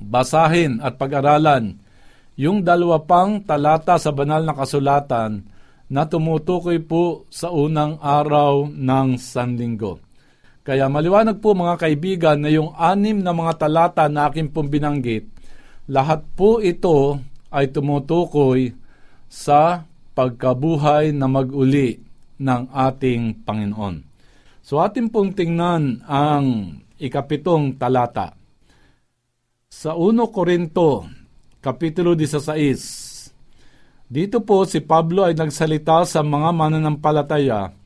basahin 0.07 0.79
at 0.79 0.95
pag-aralan 0.95 1.81
yung 2.39 2.63
dalawa 2.63 3.03
pang 3.03 3.43
talata 3.43 3.99
sa 3.99 4.15
banal 4.15 4.45
na 4.47 4.55
kasulatan 4.55 5.43
na 5.89 6.07
tumutukoy 6.07 6.79
po 6.79 7.27
sa 7.27 7.51
unang 7.51 7.99
araw 7.99 8.69
ng 8.69 9.19
Sanlinggo. 9.19 10.08
Kaya 10.69 10.85
maliwanag 10.85 11.41
po 11.41 11.57
mga 11.57 11.81
kaibigan 11.81 12.37
na 12.37 12.53
yung 12.53 12.77
anim 12.77 13.25
na 13.25 13.33
mga 13.33 13.65
talata 13.65 14.05
na 14.05 14.29
akin 14.29 14.53
pong 14.53 14.69
binanggit 14.69 15.39
lahat 15.89 16.21
po 16.37 16.61
ito 16.61 17.17
ay 17.49 17.73
tumutukoy 17.73 18.77
sa 19.25 19.89
pagkabuhay 20.13 21.09
na 21.09 21.25
maguli 21.25 21.97
ng 22.37 22.69
ating 22.69 23.41
Panginoon. 23.41 24.05
So 24.61 24.77
atin 24.85 25.09
pong 25.09 25.33
tingnan 25.33 26.05
ang 26.05 26.77
ikapitong 27.01 27.81
talata. 27.81 28.37
Sa 29.65 29.97
1 29.97 30.21
Korinto, 30.29 31.09
Kapitulo 31.57 32.13
16, 32.13 34.05
dito 34.05 34.45
po 34.45 34.69
si 34.69 34.85
Pablo 34.85 35.25
ay 35.25 35.33
nagsalita 35.33 36.05
sa 36.05 36.21
mga 36.21 36.53
mananampalataya 36.53 37.78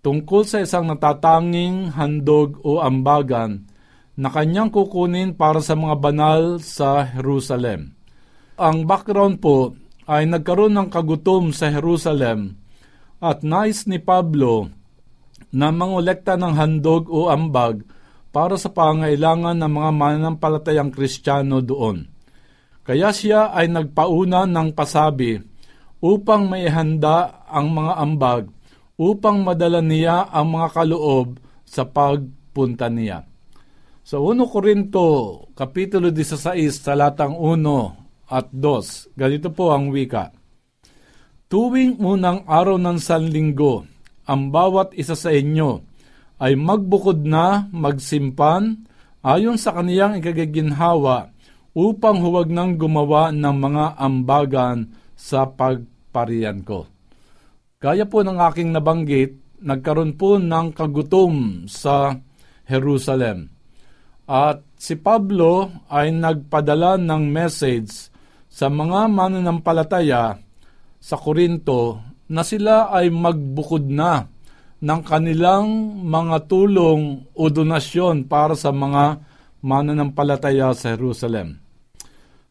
tungkol 0.00 0.48
sa 0.48 0.64
isang 0.64 0.88
natatanging 0.88 1.92
handog 1.92 2.56
o 2.64 2.80
ambagan 2.80 3.68
na 4.16 4.28
kanyang 4.32 4.68
kukunin 4.68 5.36
para 5.36 5.60
sa 5.64 5.76
mga 5.76 5.96
banal 5.96 6.42
sa 6.60 7.08
Jerusalem. 7.08 7.96
ang 8.60 8.84
background 8.84 9.40
po 9.40 9.72
ay 10.04 10.28
nagkaroon 10.28 10.76
ng 10.76 10.88
kagutom 10.92 11.48
sa 11.56 11.72
Jerusalem 11.72 12.60
at 13.24 13.40
nais 13.40 13.88
ni 13.88 13.96
Pablo 13.96 14.68
na 15.48 15.72
mangolekta 15.72 16.36
ng 16.36 16.52
handog 16.60 17.08
o 17.08 17.32
ambag 17.32 17.80
para 18.28 18.60
sa 18.60 18.68
pangailangan 18.68 19.56
ng 19.56 19.72
mga 19.72 19.90
mananampalatayang 19.96 20.92
kristyano 20.92 21.64
doon. 21.64 22.04
Kaya 22.84 23.16
siya 23.16 23.50
ay 23.56 23.72
nagpauna 23.72 24.44
ng 24.44 24.76
pasabi 24.76 25.40
upang 26.04 26.48
may 26.48 26.68
handa 26.68 27.44
ang 27.48 27.72
mga 27.72 27.92
ambag 27.96 28.44
upang 29.00 29.40
madala 29.40 29.80
niya 29.80 30.28
ang 30.28 30.60
mga 30.60 30.76
kaloob 30.76 31.40
sa 31.64 31.88
pagpunta 31.88 32.92
niya. 32.92 33.24
Sa 34.04 34.20
1 34.20 34.44
Korinto, 34.44 35.08
Kapitulo 35.56 36.12
16, 36.12 36.84
talatang 36.84 37.32
1 37.32 37.64
at 38.28 38.52
2, 38.52 39.16
ganito 39.16 39.48
po 39.48 39.72
ang 39.72 39.88
wika. 39.88 40.36
Tuwing 41.48 41.96
unang 42.04 42.44
araw 42.44 42.76
ng 42.76 43.00
Sanlinggo, 43.00 43.88
ang 44.28 44.52
bawat 44.52 44.92
isa 44.92 45.16
sa 45.16 45.32
inyo 45.32 45.80
ay 46.36 46.54
magbukod 46.54 47.24
na 47.24 47.72
magsimpan 47.72 48.84
ayon 49.24 49.56
sa 49.56 49.72
kaniyang 49.74 50.20
ikagiginhawa 50.20 51.32
upang 51.72 52.20
huwag 52.20 52.52
nang 52.52 52.76
gumawa 52.76 53.32
ng 53.32 53.56
mga 53.56 53.84
ambagan 53.96 54.92
sa 55.16 55.48
pagparian 55.48 56.62
ko. 56.62 56.99
Kaya 57.80 58.04
po 58.04 58.20
ng 58.20 58.36
aking 58.36 58.76
nabanggit, 58.76 59.40
nagkaroon 59.64 60.12
po 60.20 60.36
ng 60.36 60.76
kagutom 60.76 61.64
sa 61.64 62.12
Jerusalem. 62.68 63.48
At 64.28 64.60
si 64.76 65.00
Pablo 65.00 65.72
ay 65.88 66.12
nagpadala 66.12 67.00
ng 67.00 67.24
message 67.32 68.12
sa 68.52 68.68
mga 68.68 69.08
mananampalataya 69.08 70.36
sa 71.00 71.16
Korinto 71.16 72.04
na 72.28 72.44
sila 72.44 72.92
ay 72.92 73.08
magbukod 73.08 73.88
na 73.88 74.28
ng 74.84 75.00
kanilang 75.00 76.04
mga 76.04 76.52
tulong 76.52 77.32
o 77.32 77.48
donasyon 77.48 78.28
para 78.28 78.60
sa 78.60 78.76
mga 78.76 79.24
mananampalataya 79.64 80.76
sa 80.76 80.92
Jerusalem. 80.92 81.59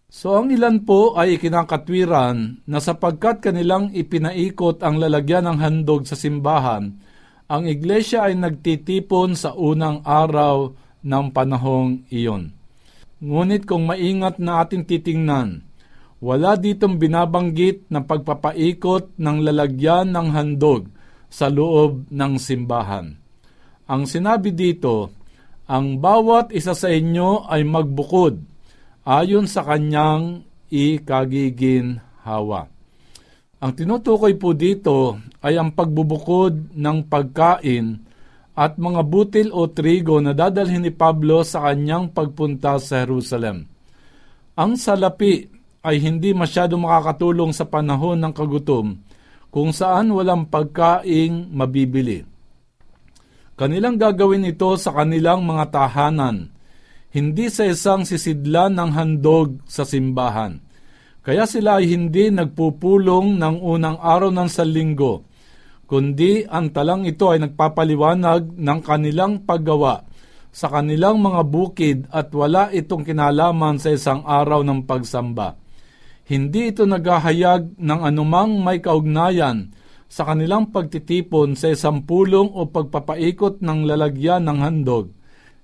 So 0.09 0.41
ang 0.41 0.49
ilan 0.49 0.89
po 0.89 1.13
ay 1.13 1.37
ikinakatwiran 1.37 2.65
na 2.65 2.81
sapagkat 2.81 3.45
kanilang 3.45 3.93
ipinaikot 3.93 4.81
ang 4.81 4.97
lalagyan 4.97 5.45
ng 5.45 5.57
handog 5.61 6.09
sa 6.09 6.17
simbahan, 6.17 6.97
ang 7.45 7.63
iglesia 7.69 8.25
ay 8.25 8.33
nagtitipon 8.33 9.37
sa 9.37 9.53
unang 9.53 10.01
araw 10.01 10.73
ng 11.05 11.25
panahong 11.29 12.09
iyon. 12.09 12.49
Ngunit 13.21 13.69
kung 13.69 13.85
maingat 13.85 14.41
na 14.41 14.65
ating 14.65 14.89
titingnan, 14.89 15.61
wala 16.19 16.57
ditong 16.57 16.97
binabanggit 16.97 17.85
na 17.93 18.01
pagpapaikot 18.01 19.13
ng 19.13 19.37
lalagyan 19.45 20.09
ng 20.09 20.33
handog 20.33 20.89
sa 21.29 21.53
loob 21.53 22.09
ng 22.09 22.33
simbahan. 22.41 23.13
Ang 23.85 24.09
sinabi 24.09 24.57
dito, 24.57 25.13
ang 25.69 26.01
bawat 26.01 26.49
isa 26.49 26.73
sa 26.73 26.89
inyo 26.89 27.45
ay 27.45 27.61
magbukod 27.61 28.41
ayon 29.09 29.49
sa 29.49 29.65
kanyang 29.65 30.45
ikagiginhawa. 30.69 32.69
Ang 33.59 33.71
tinutukoy 33.73 34.37
po 34.37 34.53
dito 34.53 35.17
ay 35.41 35.57
ang 35.57 35.73
pagbubukod 35.73 36.77
ng 36.77 36.97
pagkain 37.09 38.05
at 38.53 38.77
mga 38.77 39.01
butil 39.09 39.49
o 39.49 39.65
trigo 39.65 40.21
na 40.21 40.37
dadalhin 40.37 40.85
ni 40.85 40.93
Pablo 40.93 41.41
sa 41.41 41.65
kanyang 41.65 42.13
pagpunta 42.13 42.77
sa 42.77 43.01
Jerusalem. 43.01 43.65
Ang 44.53 44.77
salapi 44.77 45.49
ay 45.81 45.97
hindi 45.97 46.37
masyado 46.37 46.77
makakatulong 46.77 47.55
sa 47.55 47.65
panahon 47.65 48.19
ng 48.19 48.33
kagutom 48.35 48.99
kung 49.49 49.73
saan 49.73 50.13
walang 50.13 50.45
pagkaing 50.45 51.49
mabibili. 51.49 52.21
Kanilang 53.57 53.99
gagawin 53.99 54.47
ito 54.47 54.71
sa 54.79 54.95
kanilang 54.95 55.43
mga 55.43 55.65
tahanan, 55.73 56.53
hindi 57.09 57.49
sa 57.49 57.65
isang 57.65 58.05
sisidlan 58.05 58.77
ng 58.77 58.91
handog 58.93 59.65
sa 59.65 59.81
simbahan. 59.81 60.61
Kaya 61.25 61.49
sila 61.49 61.81
ay 61.81 61.89
hindi 61.89 62.29
nagpupulong 62.29 63.37
ng 63.37 63.55
unang 63.61 63.97
araw 63.97 64.29
ng 64.29 64.49
salinggo, 64.49 65.25
kundi 65.89 66.45
ang 66.45 66.69
talang 66.69 67.05
ito 67.09 67.33
ay 67.33 67.41
nagpapaliwanag 67.41 68.53
ng 68.55 68.79
kanilang 68.85 69.41
paggawa 69.45 70.05
sa 70.49 70.69
kanilang 70.69 71.21
mga 71.21 71.41
bukid 71.45 71.97
at 72.09 72.33
wala 72.33 72.73
itong 72.73 73.05
kinalaman 73.05 73.77
sa 73.77 73.93
isang 73.93 74.25
araw 74.25 74.65
ng 74.65 74.85
pagsamba. 74.85 75.57
Hindi 76.29 76.73
ito 76.73 76.85
naghahayag 76.85 77.77
ng 77.77 78.01
anumang 78.05 78.61
may 78.61 78.81
kaugnayan 78.81 79.73
sa 80.09 80.25
kanilang 80.29 80.69
pagtitipon 80.69 81.57
sa 81.57 81.73
isang 81.73 82.05
pulong 82.05 82.49
o 82.53 82.69
pagpapaikot 82.69 83.61
ng 83.61 83.79
lalagyan 83.85 84.45
ng 84.45 84.57
handog. 84.61 85.18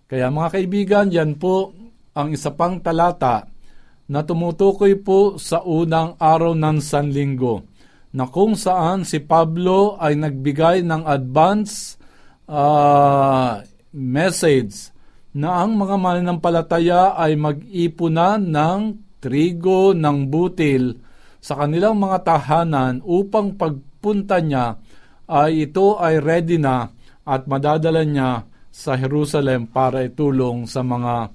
Kaya 0.06 0.30
mga 0.30 0.50
kaibigan, 0.54 1.08
yan 1.10 1.34
po 1.42 1.74
ang 2.14 2.30
isa 2.30 2.54
pang 2.54 2.78
talata 2.78 3.50
na 4.06 4.22
tumutukoy 4.22 5.02
po 5.02 5.42
sa 5.42 5.66
unang 5.66 6.14
araw 6.22 6.54
ng 6.54 6.78
Sanlinggo 6.78 7.66
na 8.14 8.30
kung 8.30 8.54
saan 8.54 9.02
si 9.02 9.18
Pablo 9.26 9.98
ay 9.98 10.14
nagbigay 10.14 10.86
ng 10.86 11.10
advance 11.10 11.98
uh, 12.46 13.66
message 13.98 14.94
na 15.34 15.66
ang 15.66 15.74
mga 15.74 15.98
mananampalataya 15.98 17.18
ay 17.18 17.34
mag-ipunan 17.36 18.40
ng 18.40 18.80
trigo 19.18 19.98
ng 19.98 20.30
butil 20.30 21.02
sa 21.42 21.58
kanilang 21.58 21.98
mga 21.98 22.22
tahanan 22.24 23.02
upang 23.02 23.58
pagpunta 23.58 24.38
niya 24.38 24.78
ay 25.26 25.66
ito 25.66 25.98
ay 25.98 26.22
ready 26.22 26.62
na 26.62 26.94
at 27.26 27.50
madadala 27.50 28.06
niya 28.06 28.46
sa 28.76 29.00
Jerusalem 29.00 29.72
para 29.72 30.04
itulong 30.04 30.68
sa 30.68 30.84
mga 30.84 31.32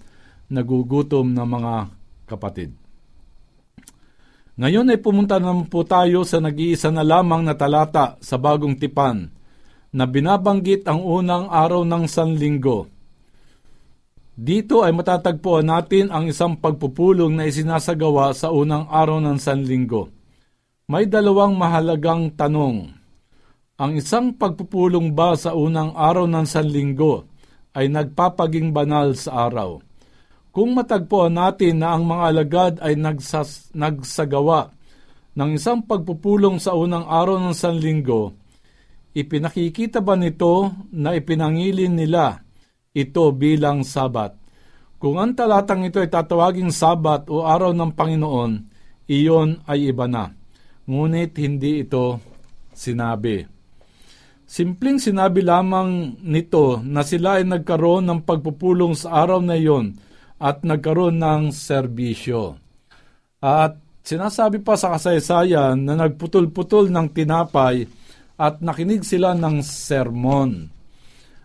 nagugutom 0.53 1.33
na 1.33 1.49
mga 1.49 1.89
kapatid. 2.29 2.77
Ngayon 4.61 4.93
ay 4.93 5.01
pumunta 5.01 5.41
naman 5.41 5.73
po 5.73 5.89
tayo 5.89 6.21
sa 6.29 6.37
nag-iisa 6.37 6.93
na 6.93 7.01
lamang 7.01 7.41
na 7.41 7.57
talata 7.57 8.21
sa 8.21 8.37
bagong 8.37 8.77
tipan 8.77 9.33
na 9.89 10.05
binabanggit 10.05 10.85
ang 10.85 11.01
unang 11.01 11.49
araw 11.49 11.81
ng 11.89 12.05
Sanlinggo 12.05 13.01
dito 14.41 14.81
ay 14.81 14.97
matatagpuan 14.97 15.69
natin 15.69 16.09
ang 16.09 16.25
isang 16.25 16.57
pagpupulong 16.57 17.37
na 17.37 17.45
isinasagawa 17.45 18.33
sa 18.33 18.49
unang 18.49 18.89
araw 18.89 19.21
ng 19.21 19.37
Sanlinggo. 19.37 20.09
May 20.89 21.05
dalawang 21.05 21.61
mahalagang 21.61 22.33
tanong. 22.33 22.89
Ang 23.77 23.93
isang 24.01 24.33
pagpupulong 24.33 25.13
ba 25.13 25.37
sa 25.37 25.53
unang 25.53 25.93
araw 25.93 26.25
ng 26.25 26.49
Sanlinggo 26.49 27.29
ay 27.77 27.91
nagpapaging 27.91 28.75
banal 28.75 29.15
sa 29.15 29.51
araw? 29.51 29.79
Kung 30.51 30.75
matagpuan 30.75 31.39
natin 31.39 31.79
na 31.79 31.95
ang 31.95 32.03
mga 32.03 32.23
alagad 32.27 32.75
ay 32.83 32.99
nagsas, 32.99 33.71
nagsagawa 33.71 34.75
ng 35.39 35.55
isang 35.55 35.87
pagpupulong 35.87 36.59
sa 36.59 36.75
unang 36.75 37.07
araw 37.07 37.39
ng 37.39 37.55
Sanlinggo, 37.55 38.35
ipinakikita 39.15 40.03
ba 40.03 40.19
nito 40.19 40.75
na 40.91 41.15
ipinangilin 41.15 41.95
nila 41.95 42.43
ito 42.91 43.31
bilang 43.31 43.87
sabat. 43.87 44.35
Kung 44.99 45.23
ang 45.23 45.33
talatang 45.33 45.87
ito 45.87 46.03
ay 46.03 46.11
tatawaging 46.11 46.75
sabat 46.75 47.31
o 47.31 47.47
araw 47.47 47.71
ng 47.71 47.95
Panginoon, 47.95 48.53
iyon 49.07 49.63
ay 49.65 49.95
iba 49.95 50.11
na. 50.11 50.35
Ngunit 50.85 51.39
hindi 51.39 51.87
ito 51.87 52.19
sinabi. 52.75 53.60
Simpleng 54.51 54.99
sinabi 54.99 55.47
lamang 55.47 56.19
nito 56.27 56.83
na 56.83 57.07
sila 57.07 57.39
ay 57.39 57.47
nagkaroon 57.47 58.03
ng 58.03 58.21
pagpupulong 58.27 58.99
sa 58.99 59.23
araw 59.23 59.39
na 59.39 59.55
iyon 59.55 59.95
at 60.43 60.67
nagkaroon 60.67 61.23
ng 61.23 61.55
serbisyo. 61.55 62.59
At 63.39 63.79
sinasabi 64.03 64.59
pa 64.59 64.75
sa 64.75 64.99
kasaysayan 64.99 65.87
na 65.87 65.95
nagputol-putol 65.95 66.91
ng 66.91 67.15
tinapay 67.15 67.87
at 68.35 68.59
nakinig 68.59 69.07
sila 69.07 69.39
ng 69.39 69.63
sermon. 69.63 70.67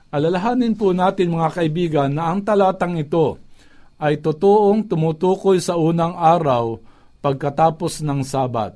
Alalahanin 0.09 0.73
po 0.73 0.89
natin 0.89 1.37
mga 1.37 1.61
kaibigan 1.61 2.09
na 2.09 2.33
ang 2.33 2.41
talatang 2.41 2.97
ito 2.97 3.37
ay 4.01 4.17
totoong 4.17 4.81
tumutukoy 4.89 5.61
sa 5.61 5.77
unang 5.77 6.17
araw 6.17 6.81
pagkatapos 7.21 8.01
ng 8.01 8.25
Sabat. 8.25 8.73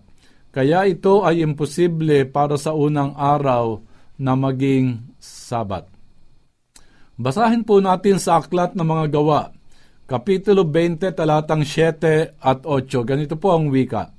Kaya 0.53 0.85
ito 0.85 1.25
ay 1.25 1.41
imposible 1.41 2.29
para 2.29 2.61
sa 2.61 2.77
unang 2.77 3.17
araw 3.17 3.88
na 4.19 4.35
maging 4.35 5.15
Sabat. 5.17 5.87
Basahin 7.15 7.63
po 7.63 7.79
natin 7.79 8.19
sa 8.19 8.43
Aklat 8.43 8.75
ng 8.75 8.83
Mga 8.83 9.05
Gawa, 9.15 9.41
Kapitulo 10.09 10.67
20, 10.67 11.15
talatang 11.15 11.63
7 11.63 12.35
at 12.39 12.59
8. 12.65 13.07
Ganito 13.07 13.35
po 13.39 13.55
ang 13.55 13.71
wika. 13.71 14.11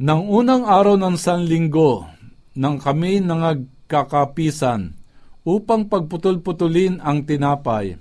Nang 0.00 0.28
unang 0.30 0.64
araw 0.64 0.96
ng 0.96 1.16
Sanlinggo, 1.16 2.08
nang 2.56 2.80
kami 2.80 3.20
nangagkakapisan, 3.20 4.96
upang 5.44 5.88
pagputol-putulin 5.88 7.00
ang 7.00 7.24
tinapay. 7.24 7.96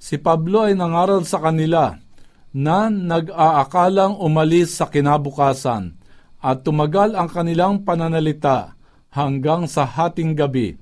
Si 0.00 0.16
Pablo 0.16 0.64
ay 0.64 0.74
nangaral 0.78 1.26
sa 1.28 1.42
kanila 1.42 1.94
na 2.54 2.88
nag-aakalang 2.88 4.16
umalis 4.16 4.78
sa 4.78 4.88
kinabukasan 4.88 5.94
at 6.40 6.56
tumagal 6.64 7.12
ang 7.18 7.28
kanilang 7.28 7.84
pananalita 7.84 8.77
hanggang 9.12 9.64
sa 9.68 9.88
hating 9.88 10.36
gabi. 10.36 10.76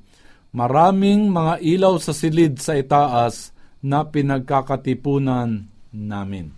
Maraming 0.57 1.29
mga 1.29 1.61
ilaw 1.61 2.01
sa 2.01 2.17
silid 2.17 2.59
sa 2.59 2.75
itaas 2.79 3.53
na 3.85 4.03
pinagkakatipunan 4.09 5.69
namin. 5.93 6.51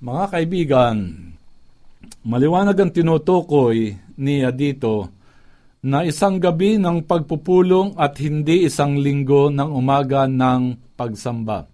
Mga 0.00 0.24
kaibigan, 0.32 0.96
maliwanag 2.24 2.76
ang 2.76 2.90
tinutukoy 2.90 3.94
niya 4.16 4.50
dito 4.50 5.12
na 5.80 6.04
isang 6.04 6.36
gabi 6.36 6.76
ng 6.76 7.08
pagpupulong 7.08 7.96
at 7.96 8.20
hindi 8.20 8.68
isang 8.68 9.00
linggo 9.00 9.48
ng 9.48 9.70
umaga 9.72 10.28
ng 10.28 10.92
pagsamba. 10.96 11.64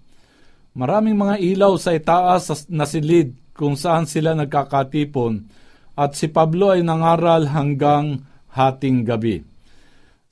Maraming 0.76 1.16
mga 1.16 1.36
ilaw 1.42 1.74
sa 1.80 1.96
itaas 1.96 2.68
na 2.70 2.86
silid 2.86 3.34
kung 3.56 3.74
saan 3.74 4.06
sila 4.06 4.36
nagkakatipon 4.36 5.48
at 5.96 6.12
si 6.14 6.28
Pablo 6.28 6.70
ay 6.70 6.84
nangaral 6.84 7.48
hanggang 7.48 8.20
hating 8.56 9.04
gabi. 9.04 9.44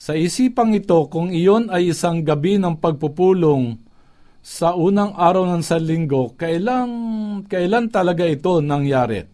Sa 0.00 0.16
isipang 0.16 0.72
ito, 0.72 0.96
kung 1.12 1.28
iyon 1.28 1.68
ay 1.68 1.92
isang 1.92 2.24
gabi 2.24 2.56
ng 2.56 2.80
pagpupulong 2.80 3.76
sa 4.44 4.76
unang 4.76 5.16
araw 5.16 5.48
ng 5.48 5.64
salinggo, 5.64 6.36
kailan, 6.36 6.88
kailan 7.48 7.88
talaga 7.92 8.24
ito 8.24 8.64
nangyari? 8.64 9.24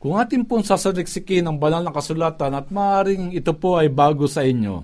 Kung 0.00 0.16
atin 0.16 0.48
pong 0.48 0.64
sasaliksikin 0.64 1.44
ang 1.44 1.60
banal 1.60 1.84
na 1.84 1.92
kasulatan 1.92 2.56
at 2.56 2.72
maaaring 2.72 3.36
ito 3.36 3.52
po 3.52 3.76
ay 3.76 3.92
bago 3.92 4.24
sa 4.24 4.40
inyo, 4.40 4.80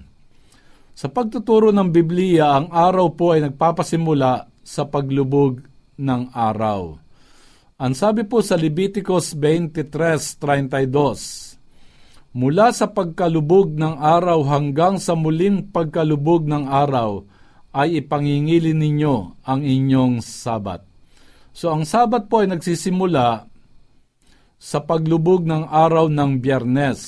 sa 0.96 1.12
pagtuturo 1.12 1.68
ng 1.72 1.88
Biblia, 1.92 2.56
ang 2.56 2.72
araw 2.72 3.12
po 3.12 3.36
ay 3.36 3.44
nagpapasimula 3.44 4.48
sa 4.64 4.88
paglubog 4.88 5.60
ng 5.96 6.28
araw. 6.32 6.96
Ang 7.76 7.92
sabi 7.92 8.24
po 8.24 8.40
sa 8.40 8.56
Leviticus 8.56 9.36
23.32, 9.36 11.45
Mula 12.36 12.68
sa 12.76 12.92
pagkalubog 12.92 13.72
ng 13.72 13.96
araw 13.96 14.44
hanggang 14.44 15.00
sa 15.00 15.16
muling 15.16 15.72
pagkalubog 15.72 16.44
ng 16.44 16.68
araw, 16.68 17.24
ay 17.72 18.04
ipangingilin 18.04 18.76
ninyo 18.76 19.40
ang 19.40 19.64
inyong 19.64 20.20
sabat. 20.20 20.84
So 21.56 21.72
ang 21.72 21.88
sabat 21.88 22.28
po 22.28 22.44
ay 22.44 22.52
nagsisimula 22.52 23.48
sa 24.60 24.78
paglubog 24.84 25.48
ng 25.48 25.64
araw 25.64 26.12
ng 26.12 26.36
biyernes 26.44 27.00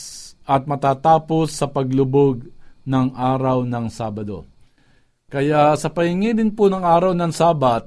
at 0.48 0.64
matatapos 0.64 1.52
sa 1.52 1.68
paglubog 1.68 2.48
ng 2.88 3.12
araw 3.12 3.68
ng 3.68 3.92
Sabado. 3.92 4.48
Kaya 5.28 5.76
sa 5.76 5.92
pahingin 5.92 6.56
po 6.56 6.72
ng 6.72 6.80
araw 6.80 7.12
ng 7.12 7.32
Sabat, 7.36 7.84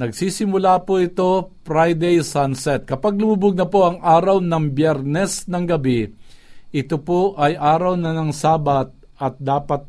nagsisimula 0.00 0.80
po 0.88 0.96
ito 0.96 1.52
Friday 1.60 2.24
sunset. 2.24 2.88
Kapag 2.88 3.20
lumubog 3.20 3.52
na 3.52 3.68
po 3.68 3.84
ang 3.84 4.00
araw 4.00 4.40
ng 4.40 4.72
biyernes 4.72 5.44
ng 5.44 5.64
gabi, 5.68 6.08
ito 6.72 6.96
po 6.96 7.36
ay 7.36 7.52
araw 7.60 8.00
na 8.00 8.16
ng 8.16 8.32
Sabat 8.32 8.88
at 9.20 9.36
dapat 9.36 9.84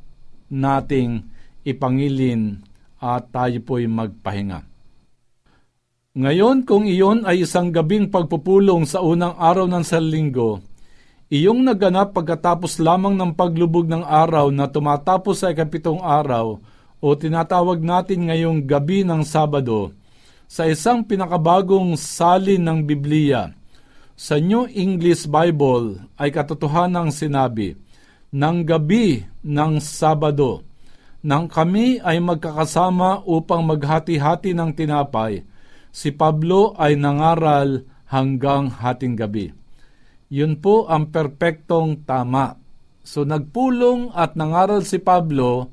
nating 0.51 1.23
ipangilin 1.63 2.59
at 2.99 3.31
tayo 3.31 3.63
po'y 3.63 3.87
magpahinga. 3.87 4.67
Ngayon, 6.11 6.67
kung 6.67 6.83
iyon 6.83 7.23
ay 7.23 7.47
isang 7.47 7.71
gabing 7.71 8.11
pagpupulong 8.11 8.83
sa 8.83 8.99
unang 8.99 9.31
araw 9.39 9.63
ng 9.63 9.79
salinggo, 9.87 10.59
iyong 11.31 11.63
naganap 11.63 12.11
pagkatapos 12.11 12.83
lamang 12.83 13.15
ng 13.15 13.31
paglubog 13.31 13.87
ng 13.87 14.03
araw 14.03 14.51
na 14.51 14.67
tumatapos 14.67 15.39
sa 15.39 15.55
ikapitong 15.55 16.03
araw 16.03 16.59
o 16.99 17.07
tinatawag 17.15 17.79
natin 17.79 18.27
ngayong 18.27 18.67
gabi 18.67 19.07
ng 19.07 19.23
Sabado, 19.23 20.00
sa 20.51 20.67
isang 20.67 21.07
pinakabagong 21.07 21.95
salin 21.95 22.59
ng 22.59 22.83
Biblia. 22.83 23.55
Sa 24.19 24.35
New 24.35 24.67
English 24.67 25.23
Bible 25.23 26.03
ay 26.19 26.27
katotohanang 26.27 27.07
sinabi, 27.15 27.79
ng 28.35 28.67
gabi 28.67 29.23
ng 29.47 29.79
Sabado, 29.79 30.67
nang 31.23 31.47
kami 31.47 32.03
ay 32.03 32.19
magkakasama 32.19 33.23
upang 33.23 33.63
maghati-hati 33.63 34.51
ng 34.51 34.75
tinapay, 34.75 35.47
si 35.87 36.11
Pablo 36.11 36.75
ay 36.75 36.99
nangaral 36.99 37.87
hanggang 38.11 38.67
hating 38.67 39.15
gabi. 39.15 39.55
Yun 40.27 40.59
po 40.59 40.91
ang 40.91 41.15
perpektong 41.15 42.03
tama. 42.03 42.59
So 43.07 43.23
nagpulong 43.23 44.11
at 44.11 44.35
nangaral 44.35 44.83
si 44.83 44.99
Pablo 44.99 45.71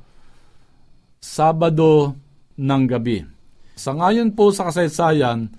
Sabado 1.18 2.14
ng 2.54 2.84
gabi. 2.86 3.37
Sa 3.78 3.94
ngayon 3.94 4.34
po 4.34 4.50
sa 4.50 4.66
kasaysayan, 4.66 5.54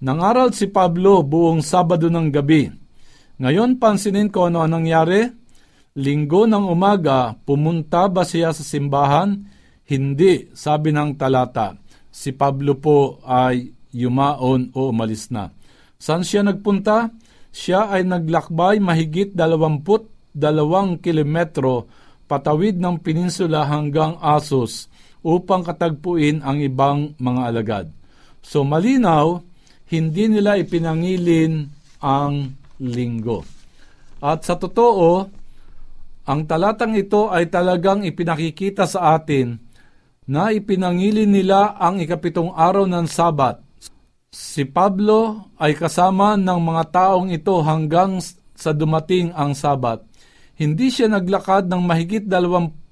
nangaral 0.00 0.56
si 0.56 0.72
Pablo 0.72 1.20
buong 1.20 1.60
Sabado 1.60 2.08
ng 2.08 2.32
gabi. 2.32 2.72
Ngayon 3.36 3.76
pansinin 3.76 4.32
ko 4.32 4.48
ano 4.48 4.64
ang 4.64 4.80
nangyari. 4.80 5.28
Linggo 6.00 6.48
ng 6.48 6.70
umaga, 6.70 7.36
pumunta 7.44 8.08
ba 8.08 8.24
siya 8.24 8.56
sa 8.56 8.64
simbahan? 8.64 9.36
Hindi, 9.84 10.48
sabi 10.56 10.94
ng 10.94 11.18
talata. 11.20 11.76
Si 12.08 12.32
Pablo 12.32 12.80
po 12.80 13.20
ay 13.28 13.68
yumaon 13.92 14.72
o 14.72 14.88
umalis 14.88 15.28
na. 15.28 15.52
Saan 16.00 16.24
siya 16.24 16.46
nagpunta? 16.46 17.12
Siya 17.50 17.90
ay 17.90 18.06
naglakbay 18.06 18.78
mahigit 18.80 19.34
22 19.34 20.32
kilometro 21.02 21.90
patawid 22.30 22.78
ng 22.78 23.02
peninsula 23.02 23.66
hanggang 23.66 24.14
Asos 24.22 24.89
upang 25.20 25.64
katagpuin 25.66 26.40
ang 26.40 26.60
ibang 26.60 27.12
mga 27.20 27.42
alagad. 27.52 27.86
So 28.40 28.64
malinaw, 28.64 29.40
hindi 29.90 30.24
nila 30.30 30.56
ipinangilin 30.56 31.68
ang 32.00 32.56
linggo. 32.80 33.44
At 34.20 34.44
sa 34.44 34.56
totoo, 34.56 35.28
ang 36.24 36.40
talatang 36.46 36.96
ito 36.96 37.28
ay 37.28 37.48
talagang 37.48 38.04
ipinakikita 38.06 38.86
sa 38.86 39.16
atin 39.18 39.56
na 40.30 40.54
ipinangilin 40.54 41.28
nila 41.28 41.74
ang 41.76 41.98
ikapitong 41.98 42.54
araw 42.54 42.86
ng 42.86 43.06
Sabat 43.10 43.70
Si 44.30 44.62
Pablo 44.62 45.50
ay 45.58 45.74
kasama 45.74 46.38
ng 46.38 46.54
mga 46.62 46.84
taong 46.94 47.34
ito 47.34 47.58
hanggang 47.66 48.22
sa 48.54 48.70
dumating 48.70 49.34
ang 49.34 49.58
Sabat. 49.58 50.06
Hindi 50.54 50.86
siya 50.86 51.10
naglakad 51.10 51.66
ng 51.66 51.82
mahigit 51.82 52.30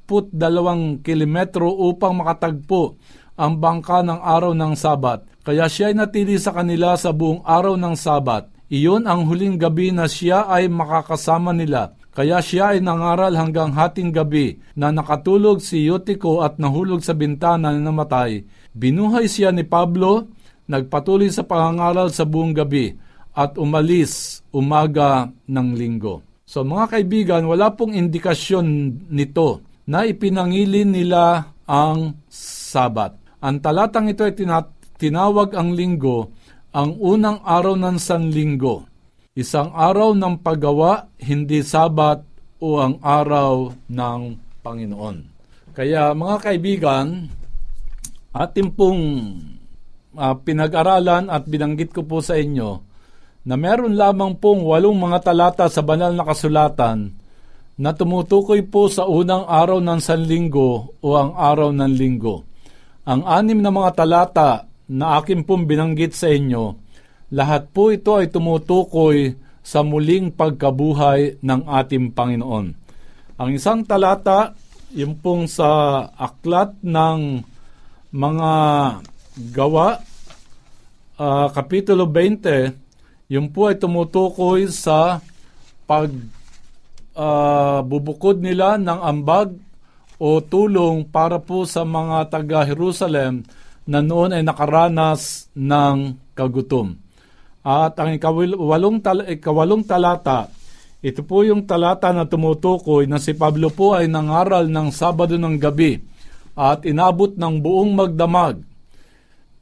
22 0.08 1.04
kilometro 1.04 1.68
upang 1.68 2.16
makatagpo 2.24 2.96
ang 3.36 3.60
bangka 3.60 4.00
ng 4.00 4.18
araw 4.18 4.56
ng 4.56 4.72
Sabat. 4.72 5.28
Kaya 5.44 5.68
siya 5.68 5.92
ay 5.92 5.96
natili 6.00 6.40
sa 6.40 6.56
kanila 6.56 6.96
sa 6.96 7.12
buong 7.12 7.44
araw 7.44 7.76
ng 7.76 7.94
Sabat. 7.94 8.48
Iyon 8.68 9.04
ang 9.04 9.28
huling 9.28 9.60
gabi 9.60 9.92
na 9.92 10.08
siya 10.08 10.48
ay 10.48 10.68
makakasama 10.68 11.52
nila. 11.52 11.96
Kaya 12.12 12.42
siya 12.42 12.74
ay 12.76 12.82
nangaral 12.82 13.32
hanggang 13.36 13.72
hating 13.72 14.10
gabi 14.10 14.58
na 14.74 14.90
nakatulog 14.90 15.62
si 15.62 15.86
Eutico 15.86 16.42
at 16.42 16.58
nahulog 16.58 17.00
sa 17.00 17.14
bintana 17.14 17.70
na 17.72 17.80
namatay. 17.80 18.42
Binuhay 18.74 19.30
siya 19.30 19.54
ni 19.54 19.62
Pablo 19.62 20.28
nagpatuloy 20.68 21.32
sa 21.32 21.48
pangangaral 21.48 22.12
sa 22.12 22.28
buong 22.28 22.52
gabi 22.52 22.92
at 23.32 23.56
umalis 23.56 24.44
umaga 24.52 25.32
ng 25.48 25.68
linggo. 25.72 26.20
So 26.44 26.64
mga 26.64 26.92
kaibigan, 26.92 27.42
wala 27.48 27.72
pong 27.72 27.96
indikasyon 27.96 28.66
nito 29.08 29.67
na 29.88 30.04
ipinangilin 30.04 30.92
nila 30.92 31.56
ang 31.64 32.20
Sabat. 32.28 33.16
Ang 33.40 33.64
talatang 33.64 34.12
ito 34.12 34.20
ay 34.20 34.36
tinawag 35.00 35.56
ang 35.56 35.72
linggo 35.72 36.28
ang 36.78 36.94
unang 37.00 37.40
araw 37.42 37.74
ng 37.74 37.96
sanlinggo. 37.96 38.84
Isang 39.34 39.72
araw 39.72 40.12
ng 40.12 40.44
paggawa, 40.44 41.10
hindi 41.18 41.64
Sabat 41.64 42.22
o 42.62 42.78
ang 42.78 43.02
araw 43.02 43.74
ng 43.88 44.20
Panginoon. 44.62 45.16
Kaya 45.74 46.14
mga 46.14 46.36
kaibigan, 46.38 47.26
ating 48.34 48.70
pong 48.74 49.02
uh, 50.14 50.34
pinag-aralan 50.38 51.30
at 51.30 51.46
binanggit 51.50 51.90
ko 51.90 52.06
po 52.06 52.22
sa 52.22 52.38
inyo 52.38 52.82
na 53.48 53.54
meron 53.58 53.98
lamang 53.98 54.38
pong 54.38 54.62
walong 54.62 54.98
mga 54.98 55.32
talata 55.32 55.66
sa 55.66 55.82
banal 55.82 56.14
na 56.14 56.26
kasulatan 56.26 57.17
na 57.78 57.94
tumutukoy 57.94 58.66
po 58.66 58.90
sa 58.90 59.06
unang 59.06 59.46
araw 59.46 59.78
ng 59.78 60.02
sanlinggo 60.02 60.98
o 60.98 61.08
ang 61.14 61.38
araw 61.38 61.70
ng 61.70 61.94
linggo. 61.94 62.42
Ang 63.06 63.22
anim 63.22 63.62
na 63.62 63.70
mga 63.70 63.90
talata 63.94 64.66
na 64.90 65.22
akin 65.22 65.46
pong 65.46 65.70
binanggit 65.70 66.12
sa 66.12 66.26
inyo, 66.26 66.74
lahat 67.30 67.70
po 67.70 67.94
ito 67.94 68.18
ay 68.18 68.34
tumutukoy 68.34 69.38
sa 69.62 69.86
muling 69.86 70.34
pagkabuhay 70.34 71.38
ng 71.38 71.60
ating 71.70 72.10
Panginoon. 72.10 72.66
Ang 73.38 73.50
isang 73.54 73.86
talata, 73.86 74.58
yung 74.90 75.14
pong 75.22 75.46
sa 75.46 76.02
aklat 76.18 76.74
ng 76.82 77.46
mga 78.10 78.52
gawa, 79.54 80.02
uh, 81.14 81.46
Kapitulo 81.54 82.10
20, 82.10 83.30
yung 83.30 83.52
po 83.54 83.70
ay 83.70 83.76
tumutukoy 83.78 84.66
sa 84.72 85.20
pag 85.84 86.10
uh, 87.18 87.82
bubukod 87.82 88.38
nila 88.38 88.78
ng 88.78 89.00
ambag 89.02 89.58
o 90.22 90.38
tulong 90.38 91.02
para 91.10 91.42
po 91.42 91.66
sa 91.66 91.82
mga 91.82 92.30
taga-Jerusalem 92.30 93.42
na 93.88 93.98
noon 93.98 94.38
ay 94.38 94.42
nakaranas 94.46 95.50
ng 95.58 96.14
kagutom. 96.38 96.94
At 97.66 97.98
ang 97.98 98.14
ikawalong, 98.14 99.02
tal- 99.02 99.26
ikawalong 99.26 99.82
talata, 99.82 100.46
ito 100.98 101.22
po 101.22 101.46
yung 101.46 101.62
talata 101.62 102.10
na 102.10 102.26
tumutukoy 102.26 103.06
na 103.06 103.22
si 103.22 103.34
Pablo 103.34 103.70
po 103.70 103.94
ay 103.94 104.10
nangaral 104.10 104.66
ng 104.66 104.88
Sabado 104.90 105.38
ng 105.38 105.54
gabi 105.58 106.02
at 106.58 106.82
inabot 106.82 107.30
ng 107.38 107.54
buong 107.62 107.94
magdamag. 107.94 108.58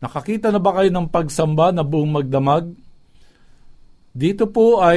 Nakakita 0.00 0.48
na 0.48 0.60
ba 0.60 0.80
kayo 0.80 0.88
ng 0.92 1.08
pagsamba 1.08 1.72
na 1.72 1.84
buong 1.84 2.08
magdamag? 2.08 2.72
Dito 4.16 4.48
po 4.48 4.80
ay 4.80 4.96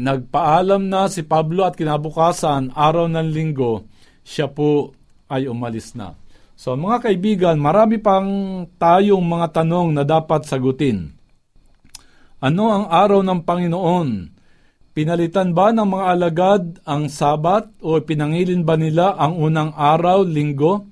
nagpaalam 0.00 0.88
na 0.88 1.12
si 1.12 1.20
Pablo 1.20 1.68
at 1.68 1.76
kinabukasan, 1.76 2.72
araw 2.72 3.04
ng 3.04 3.28
linggo, 3.28 3.84
siya 4.24 4.48
po 4.48 4.96
ay 5.28 5.52
umalis 5.52 5.92
na. 5.92 6.16
So 6.56 6.72
mga 6.72 7.04
kaibigan, 7.04 7.60
marami 7.60 8.00
pang 8.00 8.64
tayong 8.80 9.20
mga 9.20 9.52
tanong 9.52 9.92
na 9.92 10.00
dapat 10.00 10.48
sagutin. 10.48 11.12
Ano 12.40 12.72
ang 12.72 12.88
araw 12.88 13.20
ng 13.20 13.44
Panginoon? 13.44 14.08
Pinalitan 14.96 15.52
ba 15.52 15.68
ng 15.68 15.84
mga 15.84 16.04
alagad 16.08 16.62
ang 16.88 17.12
sabat 17.12 17.68
o 17.84 18.00
pinangilin 18.00 18.64
ba 18.64 18.80
nila 18.80 19.12
ang 19.20 19.36
unang 19.36 19.76
araw, 19.76 20.24
linggo? 20.24 20.88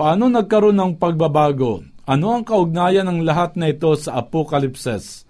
Paano 0.00 0.32
nagkaroon 0.32 0.80
ng 0.80 0.92
pagbabago? 0.96 1.84
Ano 2.08 2.32
ang 2.32 2.48
kaugnayan 2.48 3.04
ng 3.04 3.20
lahat 3.20 3.52
na 3.60 3.68
ito 3.68 3.92
sa 4.00 4.16
Apokalipses? 4.16 5.25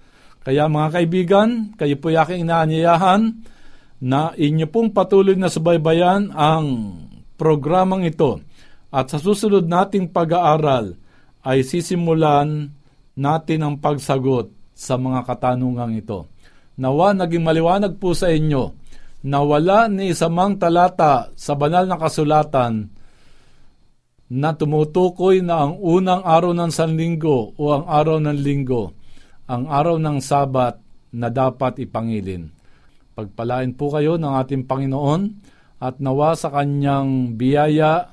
Kaya 0.47 0.71
mga 0.71 0.89
kaibigan, 0.95 1.75
kayo 1.75 1.99
po 1.99 2.15
yaking 2.15 2.47
inaanyayahan 2.47 3.35
na 3.99 4.31
inyo 4.39 4.71
pong 4.71 4.95
patuloy 4.95 5.35
na 5.35 5.51
subaybayan 5.51 6.31
ang 6.31 6.95
programang 7.35 8.07
ito. 8.07 8.39
At 8.95 9.11
sa 9.11 9.19
susunod 9.19 9.67
nating 9.67 10.15
pag-aaral 10.15 10.95
ay 11.43 11.67
sisimulan 11.67 12.71
natin 13.19 13.61
ang 13.67 13.75
pagsagot 13.83 14.55
sa 14.71 14.95
mga 14.95 15.27
katanungang 15.27 15.99
ito. 15.99 16.31
Nawa 16.79 17.11
naging 17.11 17.43
maliwanag 17.43 17.99
po 17.99 18.15
sa 18.15 18.31
inyo 18.31 18.71
na 19.27 19.43
wala 19.43 19.91
ni 19.91 20.15
isamang 20.15 20.63
talata 20.63 21.35
sa 21.35 21.59
banal 21.59 21.91
na 21.91 21.99
kasulatan 21.99 22.87
na 24.31 24.55
tumutukoy 24.55 25.43
na 25.43 25.67
ang 25.67 25.75
unang 25.83 26.23
araw 26.23 26.55
ng 26.55 26.71
sanlinggo 26.71 27.59
o 27.59 27.63
ang 27.75 27.91
araw 27.91 28.23
ng 28.23 28.39
linggo, 28.39 28.95
ang 29.47 29.71
araw 29.71 29.99
ng 30.03 30.19
sabat 30.19 30.79
na 31.15 31.31
dapat 31.31 31.79
ipangilin. 31.83 32.51
Pagpalain 33.15 33.73
po 33.73 33.95
kayo 33.95 34.19
ng 34.19 34.33
ating 34.43 34.67
Panginoon 34.67 35.23
at 35.81 36.03
nawa 36.03 36.35
sa 36.35 36.51
kanyang 36.53 37.39
biyaya 37.39 38.13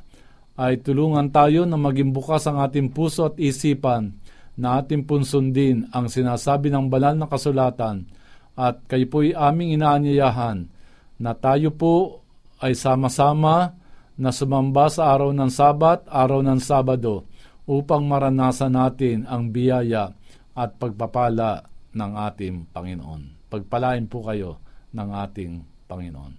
ay 0.54 0.80
tulungan 0.86 1.34
tayo 1.34 1.66
na 1.66 1.76
maging 1.76 2.14
bukas 2.14 2.46
ang 2.46 2.62
ating 2.62 2.94
puso 2.94 3.28
at 3.28 3.36
isipan 3.42 4.14
na 4.54 4.78
ating 4.80 5.10
punsundin 5.10 5.90
ang 5.90 6.06
sinasabi 6.06 6.70
ng 6.70 6.88
banal 6.94 7.18
na 7.18 7.26
kasulatan 7.26 8.06
at 8.54 8.86
kayo 8.86 9.10
po'y 9.10 9.34
aming 9.34 9.74
inaanyayahan 9.82 10.70
na 11.18 11.34
tayo 11.34 11.74
po 11.74 12.22
ay 12.62 12.78
sama-sama 12.78 13.74
na 14.14 14.30
sumamba 14.30 14.94
sa 14.94 15.10
araw 15.10 15.34
ng 15.34 15.50
Sabat, 15.50 16.06
araw 16.06 16.46
ng 16.46 16.62
Sabado, 16.62 17.26
upang 17.66 18.06
maranasan 18.06 18.78
natin 18.78 19.26
ang 19.26 19.50
biyaya 19.50 20.14
at 20.54 20.78
pagpapala 20.78 21.66
ng 21.94 22.12
ating 22.32 22.56
Panginoon. 22.74 23.50
Pagpalain 23.50 24.06
po 24.10 24.26
kayo 24.26 24.58
ng 24.94 25.10
ating 25.14 25.52
Panginoon. 25.86 26.34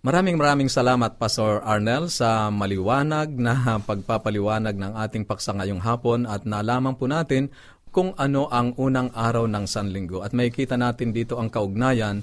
Maraming 0.00 0.40
maraming 0.40 0.72
salamat 0.72 1.20
Pastor 1.20 1.60
Arnel 1.60 2.08
sa 2.08 2.48
maliwanag 2.48 3.36
na 3.36 3.52
pagpapaliwanag 3.88 4.74
ng 4.80 4.92
ating 4.96 5.28
paksa 5.28 5.52
ngayong 5.52 5.84
hapon 5.84 6.24
at 6.24 6.48
nalaman 6.48 6.96
po 6.96 7.04
natin 7.04 7.52
kung 7.92 8.16
ano 8.16 8.48
ang 8.48 8.72
unang 8.80 9.12
araw 9.12 9.44
ng 9.50 9.66
Sanlinggo 9.68 10.24
at 10.24 10.32
makikita 10.32 10.78
natin 10.80 11.12
dito 11.12 11.36
ang 11.36 11.52
kaugnayan 11.52 12.22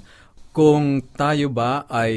kung 0.50 1.04
tayo 1.14 1.54
ba 1.54 1.86
ay 1.86 2.12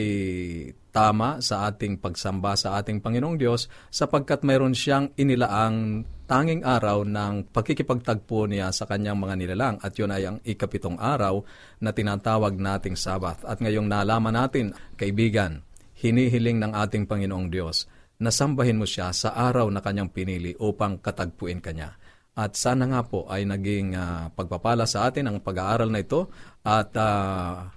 tama 0.91 1.39
sa 1.39 1.71
ating 1.71 1.97
pagsamba 2.03 2.59
sa 2.59 2.77
ating 2.77 2.99
Panginoong 2.99 3.39
Diyos 3.39 3.71
sapagkat 3.87 4.43
mayroon 4.43 4.75
siyang 4.75 5.15
inilaang 5.15 6.03
tanging 6.27 6.63
araw 6.63 7.03
ng 7.03 7.51
pagkikipagtagpo 7.51 8.47
niya 8.47 8.71
sa 8.71 8.87
kanyang 8.87 9.19
mga 9.19 9.35
nilalang 9.35 9.75
at 9.83 9.91
yun 9.99 10.15
ay 10.15 10.23
ang 10.27 10.37
ikapitong 10.43 10.95
araw 10.95 11.43
na 11.83 11.91
tinatawag 11.91 12.55
nating 12.55 12.95
Sabath. 12.95 13.43
At 13.43 13.59
ngayong 13.59 13.87
nalaman 13.87 14.35
natin, 14.35 14.71
kaibigan, 14.95 15.63
hinihiling 15.99 16.59
ng 16.59 16.71
ating 16.71 17.03
Panginoong 17.07 17.51
Diyos 17.51 17.87
na 18.21 18.29
sambahin 18.29 18.79
mo 18.79 18.87
siya 18.87 19.11
sa 19.11 19.33
araw 19.35 19.67
na 19.73 19.83
kanyang 19.83 20.13
pinili 20.13 20.55
upang 20.55 21.03
katagpuin 21.03 21.59
kanya. 21.59 21.99
At 22.31 22.55
sana 22.55 22.87
nga 22.87 23.03
po 23.03 23.27
ay 23.27 23.43
naging 23.43 23.91
uh, 23.91 24.31
pagpapala 24.31 24.87
sa 24.87 25.11
atin 25.11 25.27
ang 25.27 25.43
pag-aaral 25.43 25.91
na 25.91 25.99
ito 25.99 26.31
at 26.63 26.95
uh, 26.95 27.67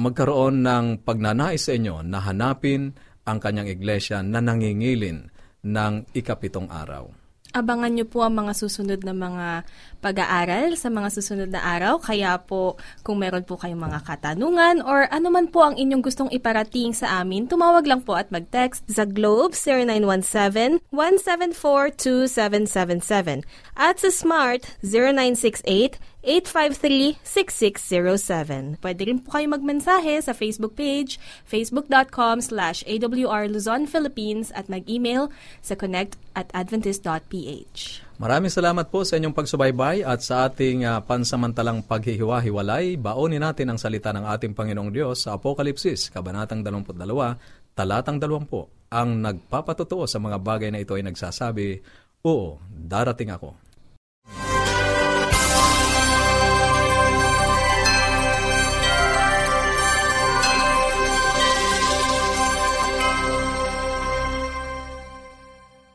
magkaroon 0.00 0.64
ng 0.64 1.04
pagnanais 1.04 1.60
sa 1.60 1.76
inyo 1.76 2.00
na 2.00 2.24
hanapin 2.24 2.96
ang 3.28 3.36
kanyang 3.36 3.68
iglesia 3.68 4.24
na 4.24 4.40
nangingilin 4.40 5.28
ng 5.60 5.92
ikapitong 6.16 6.72
araw. 6.72 7.12
Abangan 7.50 7.90
nyo 7.90 8.06
po 8.06 8.22
ang 8.22 8.38
mga 8.38 8.54
susunod 8.54 9.02
na 9.02 9.10
mga 9.10 9.66
pag-aaral 10.00 10.72
sa 10.74 10.88
mga 10.88 11.12
susunod 11.12 11.52
na 11.52 11.60
araw. 11.60 12.00
Kaya 12.00 12.40
po, 12.40 12.80
kung 13.04 13.20
meron 13.20 13.44
po 13.44 13.60
kayong 13.60 13.80
mga 13.80 14.00
katanungan 14.04 14.80
or 14.82 15.06
ano 15.12 15.28
man 15.28 15.52
po 15.52 15.68
ang 15.68 15.76
inyong 15.76 16.02
gustong 16.02 16.32
iparating 16.32 16.96
sa 16.96 17.20
amin, 17.20 17.46
tumawag 17.46 17.86
lang 17.86 18.00
po 18.00 18.16
at 18.16 18.32
mag-text 18.32 18.88
sa 18.88 19.04
Globe 19.04 19.52
0917-174-2777 20.90 23.44
at 23.76 24.00
sa 24.00 24.10
Smart 24.10 24.64
0968 24.82 26.00
853-6607. 26.20 28.76
Pwede 28.84 29.08
rin 29.08 29.24
po 29.24 29.32
kayo 29.32 29.48
magmensahe 29.48 30.20
sa 30.20 30.36
Facebook 30.36 30.76
page, 30.76 31.16
facebook.com 31.48 32.44
slash 32.44 32.84
awr 32.84 33.48
Luzon, 33.48 33.88
Philippines 33.88 34.52
at 34.52 34.68
mag-email 34.68 35.32
sa 35.64 35.72
connect 35.72 36.20
at 36.36 36.52
adventist.ph. 36.52 38.09
Maraming 38.20 38.52
salamat 38.52 38.92
po 38.92 39.00
sa 39.00 39.16
inyong 39.16 39.32
pagsubaybay 39.32 40.04
at 40.04 40.20
sa 40.20 40.44
ating 40.44 40.84
uh, 40.84 41.00
pansamantalang 41.00 41.80
paghihiwa-hiwalay. 41.80 43.00
Baonin 43.00 43.40
natin 43.40 43.72
ang 43.72 43.80
salita 43.80 44.12
ng 44.12 44.28
ating 44.28 44.52
Panginoong 44.52 44.92
Diyos 44.92 45.24
sa 45.24 45.40
Apokalipsis, 45.40 46.12
Kabanatang 46.12 46.60
22, 46.60 47.00
Talatang 47.72 48.20
20. 48.20 48.92
Ang 48.92 49.24
nagpapatotoo 49.24 50.04
sa 50.04 50.20
mga 50.20 50.36
bagay 50.36 50.68
na 50.68 50.84
ito 50.84 51.00
ay 51.00 51.08
nagsasabi, 51.08 51.80
Oo, 52.28 52.60
darating 52.68 53.32
ako 53.32 53.69